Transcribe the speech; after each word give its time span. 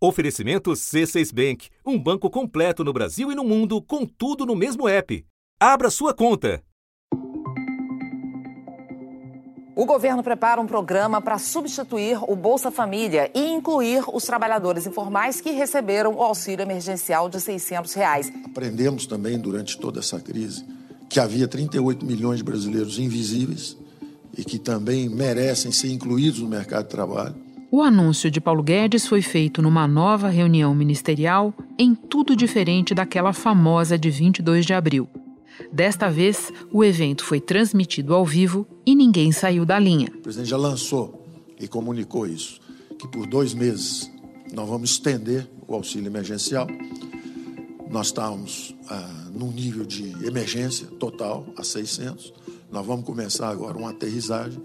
Oferecimento 0.00 0.70
C6 0.70 1.34
Bank, 1.34 1.70
um 1.84 1.98
banco 1.98 2.30
completo 2.30 2.84
no 2.84 2.92
Brasil 2.92 3.32
e 3.32 3.34
no 3.34 3.42
mundo, 3.42 3.82
com 3.82 4.06
tudo 4.06 4.46
no 4.46 4.54
mesmo 4.54 4.88
app. 4.88 5.26
Abra 5.58 5.90
sua 5.90 6.14
conta. 6.14 6.62
O 9.74 9.84
governo 9.84 10.22
prepara 10.22 10.60
um 10.60 10.66
programa 10.66 11.20
para 11.20 11.36
substituir 11.36 12.16
o 12.30 12.36
Bolsa 12.36 12.70
Família 12.70 13.28
e 13.34 13.40
incluir 13.40 14.04
os 14.12 14.22
trabalhadores 14.22 14.86
informais 14.86 15.40
que 15.40 15.50
receberam 15.50 16.14
o 16.14 16.22
auxílio 16.22 16.62
emergencial 16.62 17.28
de 17.28 17.40
600 17.40 17.92
reais. 17.94 18.32
Aprendemos 18.44 19.04
também 19.04 19.36
durante 19.36 19.76
toda 19.78 19.98
essa 19.98 20.20
crise 20.20 20.64
que 21.10 21.18
havia 21.18 21.48
38 21.48 22.06
milhões 22.06 22.38
de 22.38 22.44
brasileiros 22.44 23.00
invisíveis 23.00 23.76
e 24.36 24.44
que 24.44 24.60
também 24.60 25.08
merecem 25.08 25.72
ser 25.72 25.90
incluídos 25.90 26.38
no 26.38 26.48
mercado 26.48 26.84
de 26.84 26.90
trabalho. 26.90 27.47
O 27.70 27.82
anúncio 27.82 28.30
de 28.30 28.40
Paulo 28.40 28.62
Guedes 28.62 29.06
foi 29.06 29.20
feito 29.20 29.60
numa 29.60 29.86
nova 29.86 30.30
reunião 30.30 30.74
ministerial 30.74 31.52
em 31.78 31.94
tudo 31.94 32.34
diferente 32.34 32.94
daquela 32.94 33.34
famosa 33.34 33.98
de 33.98 34.08
22 34.08 34.64
de 34.64 34.72
abril. 34.72 35.06
Desta 35.70 36.08
vez, 36.08 36.50
o 36.72 36.82
evento 36.82 37.22
foi 37.22 37.40
transmitido 37.40 38.14
ao 38.14 38.24
vivo 38.24 38.66
e 38.86 38.94
ninguém 38.94 39.32
saiu 39.32 39.66
da 39.66 39.78
linha. 39.78 40.08
O 40.16 40.22
presidente 40.22 40.48
já 40.48 40.56
lançou 40.56 41.26
e 41.60 41.68
comunicou 41.68 42.26
isso, 42.26 42.58
que 42.98 43.06
por 43.06 43.26
dois 43.26 43.52
meses 43.52 44.10
nós 44.50 44.66
vamos 44.66 44.92
estender 44.92 45.46
o 45.66 45.74
auxílio 45.74 46.08
emergencial. 46.08 46.66
Nós 47.90 48.06
estávamos 48.06 48.74
ah, 48.88 49.26
num 49.34 49.52
nível 49.52 49.84
de 49.84 50.04
emergência 50.26 50.86
total, 50.98 51.46
a 51.54 51.62
600. 51.62 52.32
Nós 52.72 52.86
vamos 52.86 53.04
começar 53.04 53.50
agora 53.50 53.76
uma 53.76 53.90
aterrissagem 53.90 54.58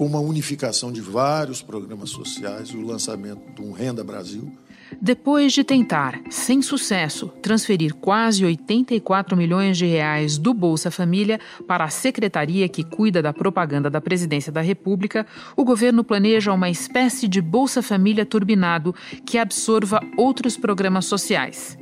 com 0.00 0.06
uma 0.06 0.18
unificação 0.18 0.90
de 0.90 1.02
vários 1.02 1.60
programas 1.60 2.08
sociais 2.08 2.70
e 2.70 2.76
o 2.78 2.80
lançamento 2.80 3.42
do 3.52 3.70
Renda 3.70 4.02
Brasil 4.02 4.50
depois 4.98 5.52
de 5.52 5.62
tentar, 5.62 6.18
sem 6.30 6.62
sucesso, 6.62 7.28
transferir 7.42 7.94
quase 7.94 8.44
84 8.44 9.36
milhões 9.36 9.76
de 9.76 9.84
reais 9.84 10.38
do 10.38 10.54
Bolsa 10.54 10.90
Família 10.90 11.38
para 11.68 11.84
a 11.84 11.90
secretaria 11.90 12.66
que 12.66 12.82
cuida 12.82 13.22
da 13.22 13.32
propaganda 13.32 13.88
da 13.90 14.00
Presidência 14.00 14.50
da 14.50 14.62
República, 14.62 15.26
o 15.54 15.64
governo 15.64 16.02
planeja 16.02 16.52
uma 16.52 16.70
espécie 16.70 17.28
de 17.28 17.40
Bolsa 17.40 17.82
Família 17.82 18.26
turbinado 18.26 18.94
que 19.24 19.38
absorva 19.38 20.00
outros 20.16 20.56
programas 20.56 21.04
sociais. 21.04 21.78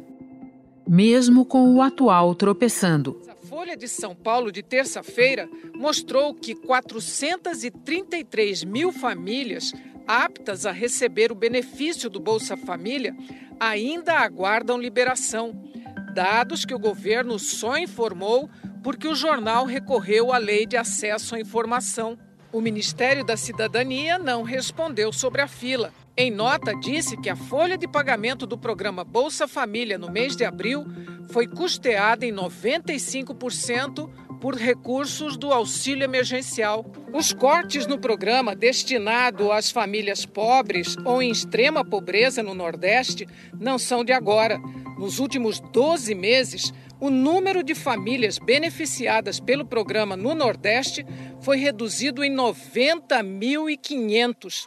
Mesmo 0.86 1.47
com 1.47 1.72
o 1.72 1.80
atual 1.80 2.34
tropeçando. 2.34 3.27
Folha 3.58 3.76
de 3.76 3.88
São 3.88 4.14
Paulo 4.14 4.52
de 4.52 4.62
terça-feira 4.62 5.48
mostrou 5.74 6.32
que 6.32 6.54
433 6.54 8.62
mil 8.62 8.92
famílias 8.92 9.72
aptas 10.06 10.64
a 10.64 10.70
receber 10.70 11.32
o 11.32 11.34
benefício 11.34 12.08
do 12.08 12.20
Bolsa 12.20 12.56
Família 12.56 13.12
ainda 13.58 14.14
aguardam 14.14 14.78
liberação, 14.78 15.60
dados 16.14 16.64
que 16.64 16.72
o 16.72 16.78
governo 16.78 17.36
só 17.36 17.76
informou 17.76 18.48
porque 18.80 19.08
o 19.08 19.14
jornal 19.16 19.64
recorreu 19.64 20.32
à 20.32 20.38
Lei 20.38 20.64
de 20.64 20.76
Acesso 20.76 21.34
à 21.34 21.40
Informação. 21.40 22.16
O 22.52 22.60
Ministério 22.60 23.24
da 23.24 23.36
Cidadania 23.36 24.20
não 24.20 24.44
respondeu 24.44 25.12
sobre 25.12 25.42
a 25.42 25.48
fila. 25.48 25.92
Em 26.20 26.33
nota, 26.33 26.74
disse 26.74 27.16
que 27.16 27.30
a 27.30 27.36
folha 27.36 27.78
de 27.78 27.86
pagamento 27.86 28.44
do 28.44 28.58
programa 28.58 29.05
Bolsa 29.05 29.47
Família 29.47 29.97
no 29.97 30.11
mês 30.11 30.34
de 30.34 30.44
abril 30.44 30.84
foi 31.30 31.47
custeada 31.47 32.27
em 32.27 32.33
95% 32.33 34.10
por 34.41 34.56
recursos 34.56 35.36
do 35.36 35.52
auxílio 35.52 36.02
emergencial. 36.02 36.84
Os 37.14 37.33
cortes 37.33 37.86
no 37.86 38.00
programa 38.00 38.56
destinado 38.56 39.52
às 39.52 39.70
famílias 39.70 40.27
pobres 40.27 40.97
ou 41.05 41.22
em 41.22 41.30
extrema 41.30 41.84
pobreza 41.84 42.42
no 42.42 42.53
Nordeste 42.53 43.25
não 43.56 43.78
são 43.78 44.03
de 44.03 44.10
agora. 44.10 44.58
Nos 44.98 45.20
últimos 45.20 45.60
12 45.60 46.16
meses, 46.16 46.72
o 46.98 47.10
número 47.10 47.62
de 47.62 47.77
famílias 47.77 48.41
beneficiadas 48.41 49.38
pelo 49.38 49.64
programa 49.64 50.16
no 50.16 50.34
Nordeste 50.34 51.06
foi 51.41 51.59
reduzido 51.59 52.25
em 52.25 52.34
90.500. 52.34 54.66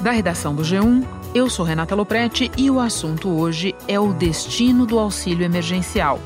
Da 0.00 0.12
redação 0.12 0.54
do 0.54 0.62
G1, 0.62 1.04
eu 1.34 1.50
sou 1.50 1.64
Renata 1.64 1.94
Loprete 1.94 2.50
e 2.56 2.70
o 2.70 2.78
assunto 2.78 3.28
hoje 3.28 3.74
é 3.88 3.98
o 3.98 4.12
destino 4.12 4.86
do 4.86 4.98
auxílio 4.98 5.44
emergencial 5.44 6.20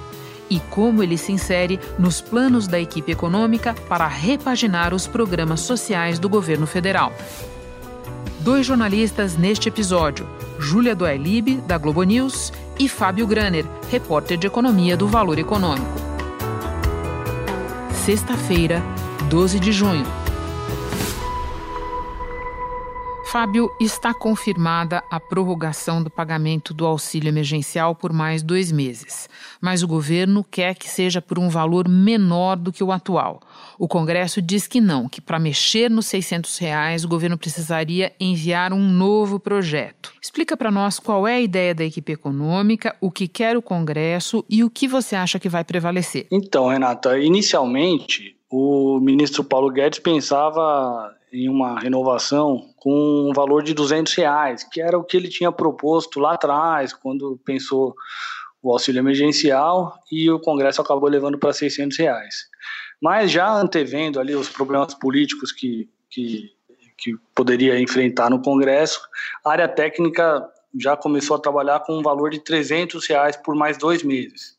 e 0.51 0.61
como 0.69 1.03
ele 1.03 1.17
se 1.17 1.33
insere 1.33 1.81
nos 1.99 2.21
planos 2.21 2.67
da 2.69 2.79
equipe 2.79 3.11
econômica 3.11 3.75
para 3.89 4.07
repaginar 4.07 4.93
os 4.93 5.07
programas 5.07 5.61
sociais 5.61 6.19
do 6.19 6.29
governo 6.29 6.67
federal. 6.67 7.15
Dois 8.41 8.67
jornalistas 8.67 9.39
neste 9.39 9.71
episódio, 9.71 10.29
Júlia 10.59 10.95
Doelib, 10.95 11.63
da 11.67 11.79
Globo 11.79 12.03
News, 12.03 12.53
e 12.79 12.89
Fábio 12.89 13.27
Graner, 13.27 13.65
repórter 13.91 14.37
de 14.37 14.47
economia 14.47 14.97
do 14.97 15.09
Valor 15.09 15.39
Econômico. 15.39 15.87
Sexta-feira, 18.05 18.83
12 19.31 19.59
de 19.59 19.73
junho. 19.73 20.22
Fábio, 23.33 23.75
está 23.81 24.13
confirmada 24.13 25.03
a 25.11 25.19
prorrogação 25.19 26.03
do 26.03 26.11
pagamento 26.11 26.75
do 26.75 26.85
auxílio 26.85 27.31
emergencial 27.31 27.95
por 27.95 28.13
mais 28.13 28.43
dois 28.43 28.71
meses, 28.71 29.27
mas 29.59 29.83
o 29.83 29.89
governo 29.89 30.45
quer 30.45 30.75
que 30.75 30.87
seja 30.87 31.23
por 31.23 31.39
um 31.39 31.49
valor 31.49 31.89
menor 31.89 32.59
do 32.59 32.71
que 32.71 32.85
o 32.85 32.93
atual. 32.93 33.41
O 33.79 33.89
Congresso 33.89 34.43
diz 34.43 34.67
que 34.67 34.83
não, 34.83 35.09
que 35.09 35.19
para 35.19 35.39
mexer 35.39 35.91
nos 35.91 36.09
600 36.09 36.59
reais 36.59 37.07
o 37.07 37.09
governo 37.09 37.39
precisaria 37.39 38.13
enviar 38.21 38.71
um 38.71 38.87
novo 38.87 39.41
projeto. 39.41 40.13
Explica 40.21 40.55
para 40.55 40.71
nós 40.71 41.01
qual 41.01 41.27
é 41.27 41.37
a 41.37 41.41
ideia 41.41 41.75
da 41.75 41.85
equipe 41.85 42.13
econômica, 42.13 42.95
o 43.01 43.11
que 43.11 43.27
quer 43.27 43.57
o 43.57 43.63
Congresso 43.63 44.45
e 44.47 44.63
o 44.63 44.69
que 44.69 44.87
você 44.87 45.17
acha 45.17 45.39
que 45.39 45.49
vai 45.49 45.65
prevalecer. 45.65 46.27
Então, 46.31 46.69
Renata, 46.69 47.19
inicialmente 47.19 48.37
o 48.51 49.01
ministro 49.01 49.43
Paulo 49.43 49.71
Guedes 49.71 50.01
pensava 50.01 51.17
em 51.33 51.49
uma 51.49 51.81
renovação 51.81 52.72
com 52.83 53.31
um 53.31 53.33
valor 53.33 53.63
de 53.63 53.75
200 53.75 54.13
reais, 54.15 54.65
que 54.65 54.83
era 54.83 54.99
o 54.99 55.05
que 55.05 55.17
ele 55.17 55.29
tinha 55.29 55.53
proposto 55.53 56.19
lá 56.19 56.33
atrás, 56.33 56.93
quando 56.93 57.41
pensou 57.45 57.95
o 58.61 58.73
auxílio 58.73 58.99
emergencial, 58.99 59.97
e 60.11 60.29
o 60.29 60.41
Congresso 60.41 60.83
acabou 60.83 61.09
levando 61.09 61.39
para 61.39 61.53
600 61.53 61.97
reais. 61.97 62.35
Mas 63.01 63.31
já 63.31 63.49
antevendo 63.49 64.19
ali 64.19 64.35
os 64.35 64.49
problemas 64.49 64.95
políticos 64.95 65.53
que, 65.53 65.89
que, 66.11 66.51
que 66.99 67.15
poderia 67.33 67.79
enfrentar 67.79 68.29
no 68.29 68.43
Congresso, 68.43 69.01
a 69.45 69.53
área 69.53 69.69
técnica 69.69 70.45
já 70.77 70.97
começou 70.97 71.37
a 71.37 71.41
trabalhar 71.41 71.79
com 71.85 71.97
um 71.97 72.03
valor 72.03 72.31
de 72.31 72.41
300 72.41 73.07
reais 73.07 73.37
por 73.37 73.55
mais 73.55 73.79
dois 73.79 74.03
meses. 74.03 74.57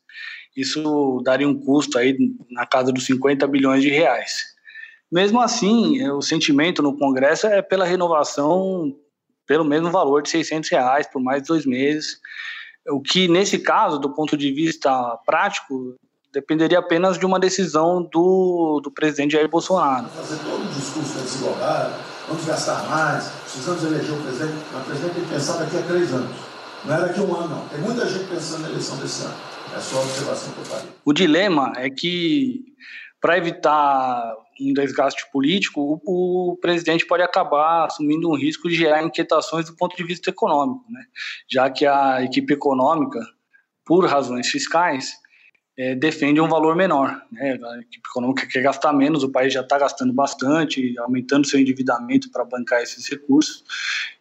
Isso 0.56 1.20
daria 1.22 1.46
um 1.46 1.60
custo 1.60 1.98
aí 1.98 2.16
na 2.50 2.64
casa 2.64 2.90
dos 2.90 3.04
50 3.04 3.46
bilhões 3.48 3.82
de 3.82 3.90
reais. 3.90 4.53
Mesmo 5.10 5.40
assim, 5.40 6.08
o 6.10 6.22
sentimento 6.22 6.82
no 6.82 6.96
Congresso 6.96 7.46
é 7.46 7.62
pela 7.62 7.84
renovação 7.84 8.94
pelo 9.46 9.64
mesmo 9.64 9.90
valor 9.90 10.22
de 10.22 10.30
600 10.30 10.70
reais 10.70 11.06
por 11.06 11.22
mais 11.22 11.46
dois 11.46 11.66
meses, 11.66 12.18
o 12.88 13.00
que 13.00 13.28
nesse 13.28 13.58
caso, 13.58 13.98
do 13.98 14.10
ponto 14.10 14.36
de 14.36 14.52
vista 14.52 15.18
prático, 15.24 15.94
dependeria 16.32 16.78
apenas 16.78 17.18
de 17.18 17.24
uma 17.24 17.38
decisão 17.38 18.02
do, 18.02 18.80
do 18.82 18.90
presidente 18.90 19.32
Jair 19.32 19.48
Bolsonaro. 19.48 20.08
Fazer 20.08 20.38
todo 20.38 20.62
o 20.62 20.68
discurso 20.68 21.18
advogado, 21.18 21.94
vamos 22.28 22.44
gastar 22.44 22.82
mais, 22.88 23.28
precisamos 23.28 23.84
eleger 23.84 24.12
o 24.12 24.22
presidente, 24.22 24.54
mas 24.72 24.82
o 24.82 24.84
presidente 24.86 25.14
tem 25.14 25.24
que 25.24 25.30
pensar 25.30 25.58
daqui 25.58 25.78
a 25.78 25.82
três 25.82 26.12
anos. 26.12 26.36
Não 26.84 26.94
é 26.94 27.00
daqui 27.00 27.20
a 27.20 27.22
um 27.22 27.34
ano, 27.34 27.48
não. 27.48 27.68
Tem 27.68 27.80
muita 27.80 28.06
gente 28.06 28.28
pensando 28.28 28.62
na 28.62 28.68
eleição 28.68 28.96
desse 28.98 29.24
ano. 29.24 29.34
É 29.74 29.80
só 29.80 29.96
a 29.96 30.02
observação 30.02 30.52
que 30.52 30.58
eu 30.58 30.64
faria. 30.64 30.88
O 31.04 31.12
dilema 31.14 31.72
é 31.76 31.88
que, 31.88 32.62
para 33.20 33.38
evitar 33.38 34.36
um 34.60 34.72
desgaste 34.72 35.24
político, 35.32 36.00
o, 36.04 36.52
o, 36.52 36.56
presidente 36.56 37.06
pode 37.06 37.22
acabar 37.22 37.86
assumindo 37.86 38.30
um 38.30 38.36
risco 38.36 38.68
de 38.68 38.74
gerar 38.74 39.02
inquietações 39.02 39.66
do 39.66 39.76
ponto 39.76 39.96
de 39.96 40.04
vista 40.04 40.30
econômico, 40.30 40.84
né? 40.90 41.04
já 41.48 41.70
que 41.70 41.86
a 41.86 42.22
equipe 42.22 42.52
econômica, 42.52 43.20
por 43.84 44.06
razões 44.06 44.48
fiscais, 44.48 45.12
é, 45.76 45.94
defende 45.94 46.40
um 46.40 46.48
valor 46.48 46.76
menor. 46.76 47.20
Né? 47.32 47.58
A 47.60 47.78
equipe 47.80 48.08
econômica 48.08 48.46
quer 48.46 48.62
gastar 48.62 48.92
menos, 48.92 49.22
o 49.22 49.30
país 49.30 49.52
já 49.52 49.60
está 49.60 49.78
gastando 49.78 50.12
bastante, 50.12 50.96
aumentando 50.98 51.46
seu 51.46 51.58
endividamento 51.58 52.30
para 52.30 52.44
bancar 52.44 52.82
esses 52.82 53.08
recursos, 53.08 53.64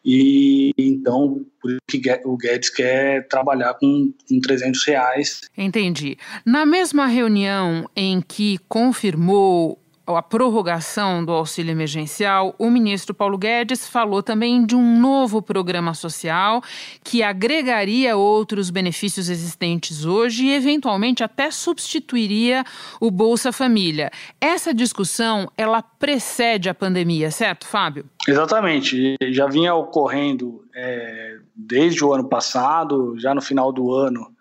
e 0.03 0.71
então 0.77 1.45
por 1.61 1.71
isso 1.71 1.79
que 1.87 2.21
o 2.25 2.35
Guedes 2.35 2.69
quer 2.69 3.27
trabalhar 3.27 3.73
com, 3.75 4.11
com 4.27 4.39
300 4.39 4.83
reais. 4.85 5.41
Entendi. 5.57 6.17
Na 6.45 6.65
mesma 6.65 7.05
reunião 7.05 7.89
em 7.95 8.19
que 8.21 8.57
confirmou 8.67 9.82
a 10.05 10.21
prorrogação 10.21 11.23
do 11.23 11.31
auxílio 11.31 11.71
emergencial, 11.71 12.53
o 12.59 12.69
ministro 12.69 13.13
Paulo 13.13 13.37
Guedes 13.37 13.87
falou 13.87 14.21
também 14.21 14.65
de 14.65 14.75
um 14.75 14.99
novo 14.99 15.41
programa 15.41 15.93
social 15.93 16.61
que 17.03 17.23
agregaria 17.23 18.17
outros 18.17 18.69
benefícios 18.69 19.29
existentes 19.29 20.03
hoje 20.03 20.45
e, 20.45 20.53
eventualmente, 20.53 21.23
até 21.23 21.49
substituiria 21.49 22.65
o 22.99 23.09
Bolsa 23.09 23.53
Família. 23.53 24.11
Essa 24.41 24.73
discussão, 24.73 25.49
ela 25.57 25.81
precede 25.81 26.67
a 26.67 26.73
pandemia, 26.73 27.31
certo, 27.31 27.65
Fábio? 27.65 28.05
Exatamente. 28.27 29.15
Já 29.31 29.47
vinha 29.47 29.73
ocorrendo 29.73 30.65
é, 30.75 31.37
desde 31.55 32.03
o 32.03 32.13
ano 32.13 32.27
passado, 32.27 33.17
já 33.17 33.33
no 33.33 33.41
final 33.41 33.71
do 33.71 33.93
ano 33.93 34.33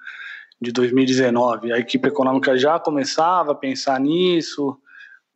de 0.60 0.72
2019. 0.72 1.72
A 1.72 1.78
equipe 1.78 2.08
econômica 2.08 2.56
já 2.56 2.80
começava 2.80 3.52
a 3.52 3.54
pensar 3.54 4.00
nisso 4.00 4.76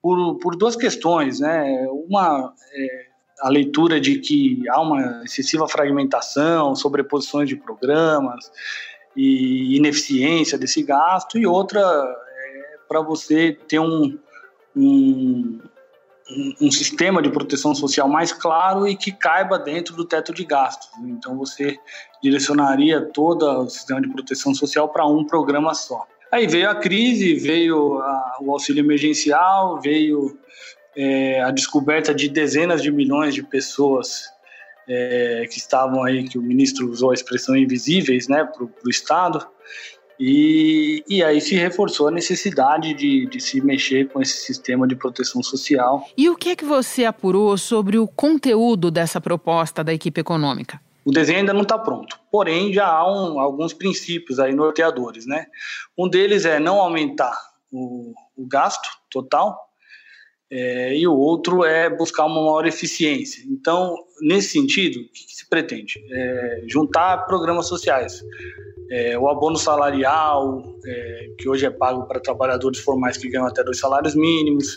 por, 0.06 0.38
por 0.38 0.56
duas 0.56 0.76
questões, 0.76 1.40
né? 1.40 1.84
Uma 2.08 2.54
é 2.72 3.06
a 3.40 3.48
leitura 3.48 4.00
de 4.00 4.20
que 4.20 4.62
há 4.70 4.80
uma 4.80 5.24
excessiva 5.24 5.66
fragmentação, 5.66 6.76
sobreposições 6.76 7.48
de 7.48 7.56
programas 7.56 8.48
e 9.16 9.76
ineficiência 9.76 10.56
desse 10.56 10.80
gasto, 10.84 11.36
e 11.36 11.44
outra 11.44 11.80
é 11.80 12.78
para 12.86 13.00
você 13.00 13.58
ter 13.66 13.80
um, 13.80 14.16
um 14.76 15.58
um, 16.60 16.70
sistema 16.72 17.22
de 17.22 17.30
proteção 17.30 17.72
social 17.72 18.08
mais 18.08 18.32
claro 18.32 18.86
e 18.86 18.96
que 18.96 19.12
caiba 19.12 19.58
dentro 19.58 19.94
do 19.94 20.04
teto 20.04 20.32
de 20.34 20.44
gastos. 20.44 20.88
Então 21.04 21.36
você 21.36 21.78
direcionaria 22.22 23.00
todo 23.12 23.44
o 23.44 23.68
sistema 23.68 24.00
de 24.00 24.08
proteção 24.08 24.54
social 24.54 24.88
para 24.88 25.06
um 25.06 25.24
programa 25.24 25.72
só. 25.74 26.04
Aí 26.30 26.46
veio 26.46 26.68
a 26.68 26.74
crise, 26.74 27.34
veio 27.34 27.98
a, 28.00 28.38
o 28.40 28.52
auxílio 28.52 28.80
emergencial, 28.80 29.80
veio 29.80 30.38
é, 30.96 31.42
a 31.42 31.50
descoberta 31.50 32.14
de 32.14 32.28
dezenas 32.28 32.82
de 32.82 32.90
milhões 32.90 33.34
de 33.34 33.42
pessoas 33.42 34.24
é, 34.88 35.46
que 35.50 35.58
estavam 35.58 36.02
aí, 36.02 36.24
que 36.24 36.38
o 36.38 36.42
ministro 36.42 36.90
usou 36.90 37.10
a 37.10 37.14
expressão 37.14 37.56
invisíveis, 37.56 38.28
né, 38.28 38.44
para 38.44 38.64
o 38.64 38.90
Estado. 38.90 39.46
E, 40.18 41.04
e 41.06 41.22
aí 41.22 41.40
se 41.42 41.54
reforçou 41.54 42.08
a 42.08 42.10
necessidade 42.10 42.94
de, 42.94 43.26
de 43.26 43.38
se 43.38 43.60
mexer 43.60 44.08
com 44.08 44.22
esse 44.22 44.38
sistema 44.38 44.88
de 44.88 44.96
proteção 44.96 45.42
social. 45.42 46.08
E 46.16 46.30
o 46.30 46.36
que 46.36 46.50
é 46.50 46.56
que 46.56 46.64
você 46.64 47.04
apurou 47.04 47.56
sobre 47.58 47.98
o 47.98 48.08
conteúdo 48.08 48.90
dessa 48.90 49.20
proposta 49.20 49.84
da 49.84 49.92
equipe 49.92 50.18
econômica? 50.18 50.80
O 51.06 51.12
desenho 51.12 51.38
ainda 51.38 51.52
não 51.52 51.62
está 51.62 51.78
pronto, 51.78 52.18
porém 52.32 52.72
já 52.72 52.86
há 52.88 53.06
um, 53.08 53.38
alguns 53.38 53.72
princípios 53.72 54.40
aí 54.40 54.52
norteadores, 54.52 55.24
né? 55.24 55.46
Um 55.96 56.08
deles 56.08 56.44
é 56.44 56.58
não 56.58 56.80
aumentar 56.80 57.38
o, 57.70 58.12
o 58.36 58.46
gasto 58.46 58.88
total, 59.08 59.56
é, 60.50 60.96
e 60.96 61.06
o 61.06 61.14
outro 61.14 61.64
é 61.64 61.88
buscar 61.88 62.26
uma 62.26 62.40
maior 62.40 62.66
eficiência. 62.66 63.44
Então, 63.48 63.96
nesse 64.20 64.50
sentido, 64.50 65.00
o 65.00 65.04
que, 65.12 65.26
que 65.26 65.34
se 65.34 65.48
pretende? 65.48 66.04
É, 66.10 66.64
juntar 66.66 67.24
programas 67.26 67.68
sociais 67.68 68.22
é, 68.90 69.18
o 69.18 69.28
abono 69.28 69.56
salarial, 69.56 70.62
é, 70.84 71.30
que 71.38 71.48
hoje 71.48 71.66
é 71.66 71.70
pago 71.70 72.06
para 72.06 72.20
trabalhadores 72.20 72.78
formais 72.80 73.16
que 73.16 73.28
ganham 73.28 73.46
até 73.46 73.64
dois 73.64 73.78
salários 73.78 74.14
mínimos, 74.14 74.76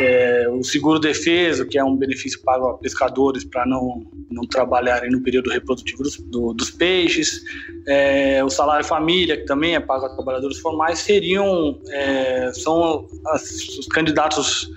é, 0.00 0.48
o 0.48 0.62
seguro-defeso, 0.64 1.66
que 1.66 1.78
é 1.78 1.84
um 1.84 1.96
benefício 1.96 2.40
pago 2.42 2.68
a 2.68 2.78
pescadores 2.78 3.44
para 3.44 3.64
não, 3.64 4.04
não 4.30 4.46
trabalharem 4.46 5.10
no 5.10 5.22
período 5.22 5.50
reprodutivo 5.50 6.02
dos, 6.02 6.16
do, 6.16 6.52
dos 6.52 6.70
peixes, 6.70 7.42
é, 7.86 8.42
o 8.42 8.50
salário-família, 8.50 9.36
que 9.36 9.44
também 9.44 9.74
é 9.74 9.80
pago 9.80 10.06
a 10.06 10.14
trabalhadores 10.14 10.58
formais, 10.58 10.98
seriam, 10.98 11.78
é, 11.90 12.52
são 12.52 13.06
as, 13.28 13.42
os 13.78 13.86
candidatos 13.86 14.68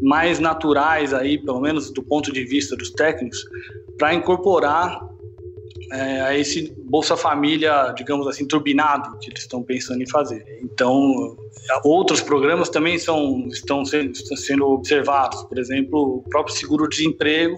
mais 0.00 0.38
naturais 0.38 1.12
aí, 1.12 1.36
pelo 1.36 1.60
menos 1.60 1.90
do 1.90 2.02
ponto 2.02 2.32
de 2.32 2.44
vista 2.44 2.76
dos 2.76 2.90
técnicos, 2.90 3.44
para 3.98 4.14
incorporar 4.14 5.09
é, 5.92 6.20
a 6.20 6.38
esse 6.38 6.72
Bolsa 6.84 7.16
Família, 7.16 7.92
digamos 7.96 8.26
assim, 8.28 8.46
turbinado 8.46 9.18
que 9.18 9.30
eles 9.30 9.42
estão 9.42 9.62
pensando 9.62 10.02
em 10.02 10.08
fazer. 10.08 10.44
Então, 10.62 11.36
outros 11.84 12.20
programas 12.20 12.68
também 12.68 12.98
são, 12.98 13.46
estão, 13.48 13.84
sendo, 13.84 14.12
estão 14.12 14.36
sendo 14.36 14.66
observados. 14.66 15.42
Por 15.44 15.58
exemplo, 15.58 16.18
o 16.18 16.28
próprio 16.28 16.54
seguro-desemprego 16.54 17.56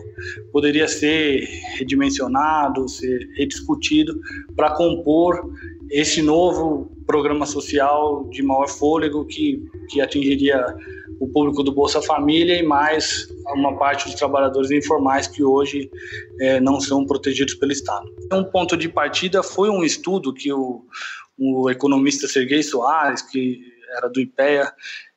poderia 0.53 0.89
ser 0.89 1.47
redimensionado, 1.77 2.89
ser 2.89 3.29
rediscutido 3.37 4.19
para 4.57 4.71
compor 4.75 5.53
esse 5.91 6.23
novo 6.23 6.91
programa 7.07 7.45
social 7.45 8.27
de 8.31 8.43
maior 8.43 8.69
fôlego 8.69 9.27
que, 9.27 9.63
que 9.91 10.01
atingiria 10.01 10.65
o 11.21 11.29
público 11.29 11.63
do 11.63 11.73
Bolsa 11.73 12.01
Família 12.01 12.59
e 12.59 12.63
mais 12.63 13.29
uma 13.49 13.77
parte 13.77 14.07
dos 14.07 14.15
trabalhadores 14.15 14.71
informais 14.71 15.27
que 15.27 15.43
hoje 15.43 15.91
é, 16.41 16.61
não 16.61 16.81
são 16.81 17.05
protegidos 17.05 17.55
pelo 17.55 17.73
Estado. 17.73 18.07
Um 18.33 18.45
ponto 18.45 18.77
de 18.77 18.89
partida 18.89 19.43
foi 19.43 19.69
um 19.71 19.83
estudo 19.83 20.33
que 20.33 20.53
o, 20.53 20.85
o 21.39 21.71
economista 21.71 22.27
Sergei 22.29 22.63
Soares, 22.63 23.23
que 23.23 23.61
era 23.97 24.09
do 24.09 24.21
IPEA, 24.21 24.73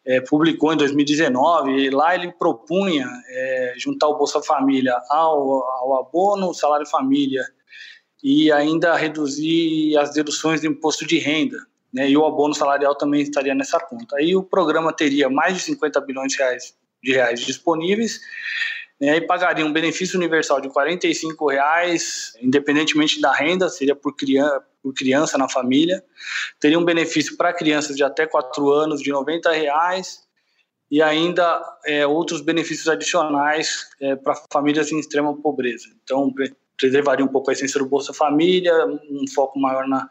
é, 0.05 0.21
publicou 0.21 0.71
em 0.71 0.77
2019 0.77 1.71
e 1.71 1.89
lá 1.89 2.13
ele 2.13 2.31
propunha 2.31 3.07
é, 3.27 3.73
juntar 3.77 4.07
o 4.07 4.17
Bolsa 4.17 4.41
Família 4.41 4.95
ao, 5.09 5.63
ao 5.63 5.99
abono, 5.99 6.53
salário 6.53 6.85
família 6.85 7.43
e 8.23 8.51
ainda 8.51 8.95
reduzir 8.95 9.97
as 9.97 10.11
deduções 10.11 10.61
do 10.61 10.67
imposto 10.67 11.05
de 11.05 11.17
renda 11.17 11.57
né, 11.95 12.09
e 12.09 12.17
o 12.17 12.25
abono 12.25 12.53
salarial 12.53 12.93
também 12.93 13.21
estaria 13.21 13.55
nessa 13.55 13.79
conta. 13.79 14.17
Aí 14.17 14.35
o 14.35 14.43
programa 14.43 14.91
teria 14.91 15.29
mais 15.29 15.55
de 15.55 15.61
50 15.61 16.01
bilhões 16.01 16.33
de 16.33 16.37
reais, 16.37 16.77
de 17.05 17.13
reais 17.13 17.39
disponíveis 17.39 18.19
né, 18.99 19.17
e 19.17 19.21
pagaria 19.21 19.65
um 19.65 19.71
benefício 19.71 20.17
universal 20.17 20.59
de 20.59 20.67
R$ 20.67 20.99
reais, 21.49 22.33
independentemente 22.41 23.21
da 23.21 23.31
renda, 23.33 23.69
seria 23.69 23.95
por 23.95 24.15
criança, 24.15 24.63
por 24.81 24.93
criança 24.93 25.37
na 25.37 25.47
família. 25.47 26.03
Teria 26.59 26.79
um 26.79 26.85
benefício 26.85 27.37
para 27.37 27.53
crianças 27.53 27.95
de 27.95 28.03
até 28.03 28.25
4 28.25 28.71
anos 28.71 29.01
de 29.01 29.11
R$ 29.11 29.19
reais 29.53 30.25
e 30.89 31.01
ainda 31.01 31.61
é, 31.85 32.05
outros 32.05 32.41
benefícios 32.41 32.87
adicionais 32.87 33.87
é, 34.01 34.15
para 34.15 34.35
famílias 34.51 34.91
em 34.91 34.99
extrema 34.99 35.35
pobreza. 35.41 35.87
Então, 36.03 36.33
preservaria 36.77 37.25
um 37.25 37.29
pouco 37.29 37.49
a 37.49 37.53
essência 37.53 37.79
do 37.79 37.87
Bolsa 37.87 38.13
Família, 38.13 38.73
um 38.85 39.25
foco 39.33 39.59
maior 39.59 39.87
na 39.87 40.09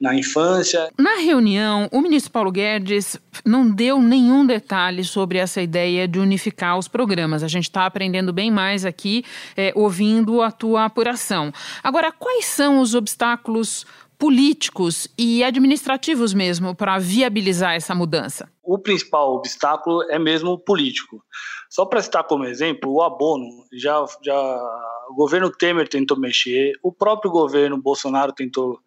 na 0.00 0.14
infância. 0.14 0.90
Na 0.98 1.16
reunião, 1.16 1.88
o 1.92 2.00
ministro 2.00 2.32
Paulo 2.32 2.50
Guedes 2.50 3.20
não 3.44 3.70
deu 3.70 4.00
nenhum 4.00 4.46
detalhe 4.46 5.04
sobre 5.04 5.38
essa 5.38 5.60
ideia 5.60 6.08
de 6.08 6.18
unificar 6.18 6.78
os 6.78 6.88
programas. 6.88 7.42
A 7.42 7.48
gente 7.48 7.64
está 7.64 7.84
aprendendo 7.84 8.32
bem 8.32 8.50
mais 8.50 8.84
aqui, 8.84 9.24
é, 9.56 9.72
ouvindo 9.76 10.40
a 10.40 10.50
tua 10.50 10.86
apuração. 10.86 11.52
Agora, 11.82 12.10
quais 12.10 12.46
são 12.46 12.80
os 12.80 12.94
obstáculos 12.94 13.84
políticos 14.18 15.08
e 15.16 15.42
administrativos 15.42 16.34
mesmo 16.34 16.74
para 16.74 16.98
viabilizar 16.98 17.74
essa 17.74 17.94
mudança? 17.94 18.50
O 18.62 18.78
principal 18.78 19.34
obstáculo 19.34 20.02
é 20.10 20.18
mesmo 20.18 20.58
político. 20.58 21.22
Só 21.70 21.86
para 21.86 22.02
citar 22.02 22.24
como 22.24 22.44
exemplo, 22.44 22.92
o 22.92 23.02
abono, 23.02 23.64
já, 23.72 24.04
já 24.22 24.60
o 25.08 25.14
governo 25.14 25.50
Temer 25.50 25.88
tentou 25.88 26.18
mexer, 26.18 26.72
o 26.82 26.92
próprio 26.92 27.30
governo 27.30 27.80
Bolsonaro 27.80 28.32
tentou 28.32 28.78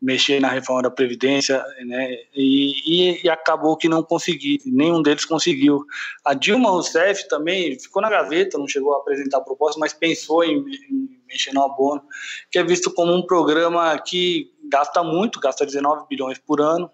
mexer 0.00 0.40
na 0.40 0.48
reforma 0.48 0.82
da 0.82 0.90
Previdência, 0.90 1.62
né, 1.84 2.16
e, 2.34 3.20
e, 3.24 3.28
acabou 3.28 3.76
que 3.76 3.88
não 3.88 4.02
consegui, 4.02 4.58
nenhum 4.64 5.02
deles 5.02 5.24
conseguiu. 5.24 5.84
A 6.24 6.34
Dilma 6.34 6.70
Rousseff 6.70 7.28
também 7.28 7.78
ficou 7.78 8.00
na 8.00 8.08
gaveta, 8.08 8.58
não 8.58 8.68
chegou 8.68 8.94
a 8.94 8.98
apresentar 8.98 9.38
a 9.38 9.42
proposta, 9.42 9.78
mas 9.80 9.92
pensou 9.92 10.44
em, 10.44 10.58
em 10.58 11.18
mexer 11.26 11.52
no 11.52 11.64
abono, 11.64 12.02
que 12.50 12.58
é 12.58 12.64
visto 12.64 12.92
como 12.92 13.12
um 13.12 13.26
programa 13.26 13.98
que 13.98 14.52
gasta 14.70 15.02
muito, 15.02 15.40
gasta 15.40 15.66
19 15.66 16.06
bilhões 16.08 16.38
por 16.38 16.60
ano, 16.60 16.90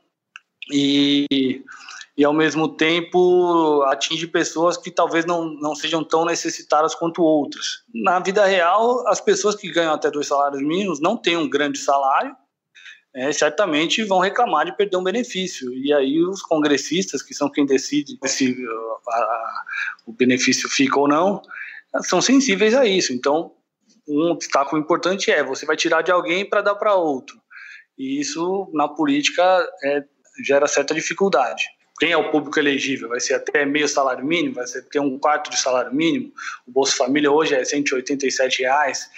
e, 0.72 1.26
e 2.16 2.24
ao 2.24 2.32
mesmo 2.32 2.68
tempo 2.68 3.82
atinge 3.82 4.26
pessoas 4.26 4.78
que 4.78 4.90
talvez 4.90 5.26
não, 5.26 5.44
não 5.44 5.74
sejam 5.74 6.02
tão 6.02 6.24
necessitadas 6.24 6.94
quanto 6.94 7.22
outras. 7.22 7.82
Na 7.92 8.18
vida 8.18 8.46
real, 8.46 9.06
as 9.08 9.20
pessoas 9.20 9.54
que 9.54 9.70
ganham 9.70 9.92
até 9.92 10.10
dois 10.10 10.26
salários 10.26 10.62
mínimos 10.62 11.00
não 11.00 11.16
têm 11.18 11.36
um 11.36 11.48
grande 11.48 11.78
salário, 11.78 12.34
é, 13.14 13.32
certamente 13.32 14.02
vão 14.02 14.18
reclamar 14.18 14.66
de 14.66 14.76
perder 14.76 14.96
um 14.96 15.04
benefício. 15.04 15.72
E 15.72 15.92
aí 15.92 16.20
os 16.20 16.42
congressistas, 16.42 17.22
que 17.22 17.32
são 17.32 17.48
quem 17.48 17.64
decide 17.64 18.18
se 18.24 18.56
a, 19.08 19.14
a, 19.14 19.64
o 20.06 20.12
benefício 20.12 20.68
fica 20.68 20.98
ou 20.98 21.06
não, 21.06 21.40
são 22.02 22.20
sensíveis 22.20 22.74
a 22.74 22.84
isso. 22.84 23.12
Então, 23.12 23.52
um 24.08 24.32
obstáculo 24.32 24.82
importante 24.82 25.30
é 25.30 25.44
você 25.44 25.64
vai 25.64 25.76
tirar 25.76 26.02
de 26.02 26.10
alguém 26.10 26.44
para 26.44 26.60
dar 26.60 26.74
para 26.74 26.94
outro. 26.94 27.40
E 27.96 28.20
isso, 28.20 28.68
na 28.74 28.88
política, 28.88 29.42
é, 29.84 30.04
gera 30.44 30.66
certa 30.66 30.92
dificuldade. 30.92 31.64
Quem 32.00 32.10
é 32.10 32.16
o 32.16 32.30
público 32.32 32.58
elegível? 32.58 33.08
Vai 33.08 33.20
ser 33.20 33.34
até 33.34 33.64
meio 33.64 33.86
salário 33.86 34.24
mínimo? 34.24 34.56
Vai 34.56 34.66
ser 34.66 34.82
ter 34.82 34.98
um 34.98 35.16
quarto 35.16 35.48
de 35.48 35.56
salário 35.56 35.94
mínimo? 35.94 36.32
O 36.66 36.72
Bolsa 36.72 36.96
Família 36.96 37.30
hoje 37.30 37.54
é 37.54 37.64
187 37.64 38.62
reais 38.62 39.08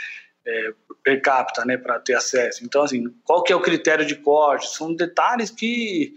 é, 0.46 0.72
per 1.02 1.20
capita, 1.20 1.64
né, 1.64 1.76
para 1.76 1.98
ter 1.98 2.14
acesso. 2.14 2.64
Então, 2.64 2.82
assim, 2.82 3.04
qual 3.24 3.42
que 3.42 3.52
é 3.52 3.56
o 3.56 3.62
critério 3.62 4.06
de 4.06 4.14
corte? 4.14 4.68
São 4.68 4.94
detalhes 4.94 5.50
que, 5.50 6.14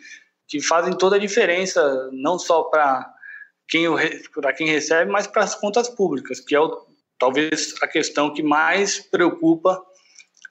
que 0.48 0.62
fazem 0.62 0.94
toda 0.94 1.16
a 1.16 1.20
diferença, 1.20 2.10
não 2.12 2.38
só 2.38 2.64
para 2.64 3.12
quem, 3.68 3.86
quem 4.56 4.68
recebe, 4.68 5.12
mas 5.12 5.28
para 5.28 5.44
as 5.44 5.56
contas 5.56 5.90
públicas, 5.90 6.40
que 6.40 6.56
é 6.56 6.60
o, 6.60 6.86
talvez 7.18 7.74
a 7.82 7.88
questão 7.88 8.34
que 8.34 8.44
mais 8.44 9.00
preocupa 9.00 9.82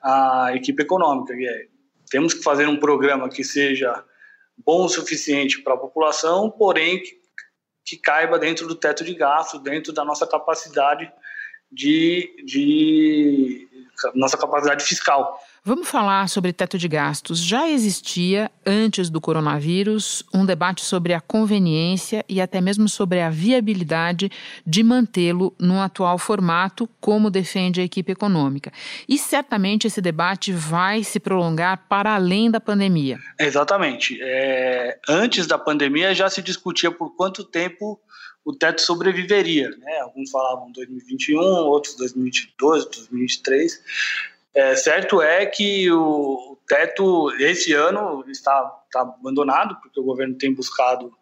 a 0.03 0.51
equipe 0.55 0.83
econômica. 0.83 1.35
É, 1.35 1.67
temos 2.11 2.35
que 2.35 2.43
fazer 2.43 2.67
um 2.67 2.79
programa 2.79 3.29
que 3.29 3.45
seja 3.45 4.05
bom 4.57 4.85
o 4.85 4.89
suficiente 4.89 5.63
para 5.63 5.75
a 5.75 5.79
população, 5.79 6.51
porém 6.51 7.01
que, 7.01 7.19
que 7.85 7.97
caiba 7.97 8.39
dentro 8.39 8.67
do 8.67 8.75
teto 8.75 9.05
de 9.05 9.15
gastos, 9.15 9.63
dentro 9.63 9.93
da 9.93 10.05
nossa 10.05 10.27
capacidade 10.27 11.13
de, 11.71 12.35
de 12.45 13.69
nossa 14.15 14.37
capacidade 14.37 14.85
fiscal. 14.85 15.39
Vamos 15.65 15.89
falar 15.89 16.29
sobre 16.29 16.53
teto 16.53 16.79
de 16.79 16.89
gastos. 16.89 17.41
Já 17.41 17.69
existia, 17.69 18.51
antes 18.65 19.11
do 19.11 19.21
coronavírus, 19.21 20.25
um 20.33 20.47
debate 20.47 20.83
sobre 20.83 21.13
a 21.13 21.21
conveniência 21.21 22.25
e 22.29 22.41
até 22.41 22.61
mesmo 22.61 22.89
sobre 22.89 23.21
a 23.21 23.29
viabilidade 23.29 24.31
de 24.67 24.83
mantê-lo 24.83 25.55
no 25.59 25.81
atual 25.81 26.17
formato, 26.17 26.89
como 27.01 27.29
defende 27.29 27.81
a 27.81 27.85
equipe 27.85 28.13
econômica. 28.13 28.73
E 29.07 29.19
certamente 29.19 29.87
esse 29.87 30.01
debate 30.01 30.53
vai 30.53 31.05
se 31.05 31.21
prolongar 31.21 31.85
para 31.89 32.15
além 32.15 32.51
da 32.51 32.61
pandemia. 32.61 33.19
Exatamente. 33.39 34.19
É, 34.23 34.99
antes 35.07 35.47
da 35.47 35.59
pandemia 35.59 36.15
já 36.15 36.31
se 36.31 36.41
discutia 36.41 36.91
por 36.91 37.15
quanto 37.15 37.45
tempo 37.45 38.01
o 38.49 38.55
teto 38.55 38.81
sobreviveria. 38.81 39.69
Né? 39.77 39.99
Alguns 40.01 40.31
falavam 40.31 40.73
2021, 40.73 41.39
outros 41.39 41.95
2022, 41.97 42.87
2023. 42.87 43.83
É, 44.55 44.75
certo 44.75 45.21
é 45.21 45.45
que 45.45 45.91
o 45.93 46.57
teto, 46.67 47.31
esse 47.33 47.75
ano, 47.75 48.25
está, 48.27 48.83
está 48.87 49.03
abandonado, 49.03 49.79
porque 49.83 50.01
o 50.01 50.03
governo 50.03 50.35
tem 50.35 50.55
buscado 50.55 51.13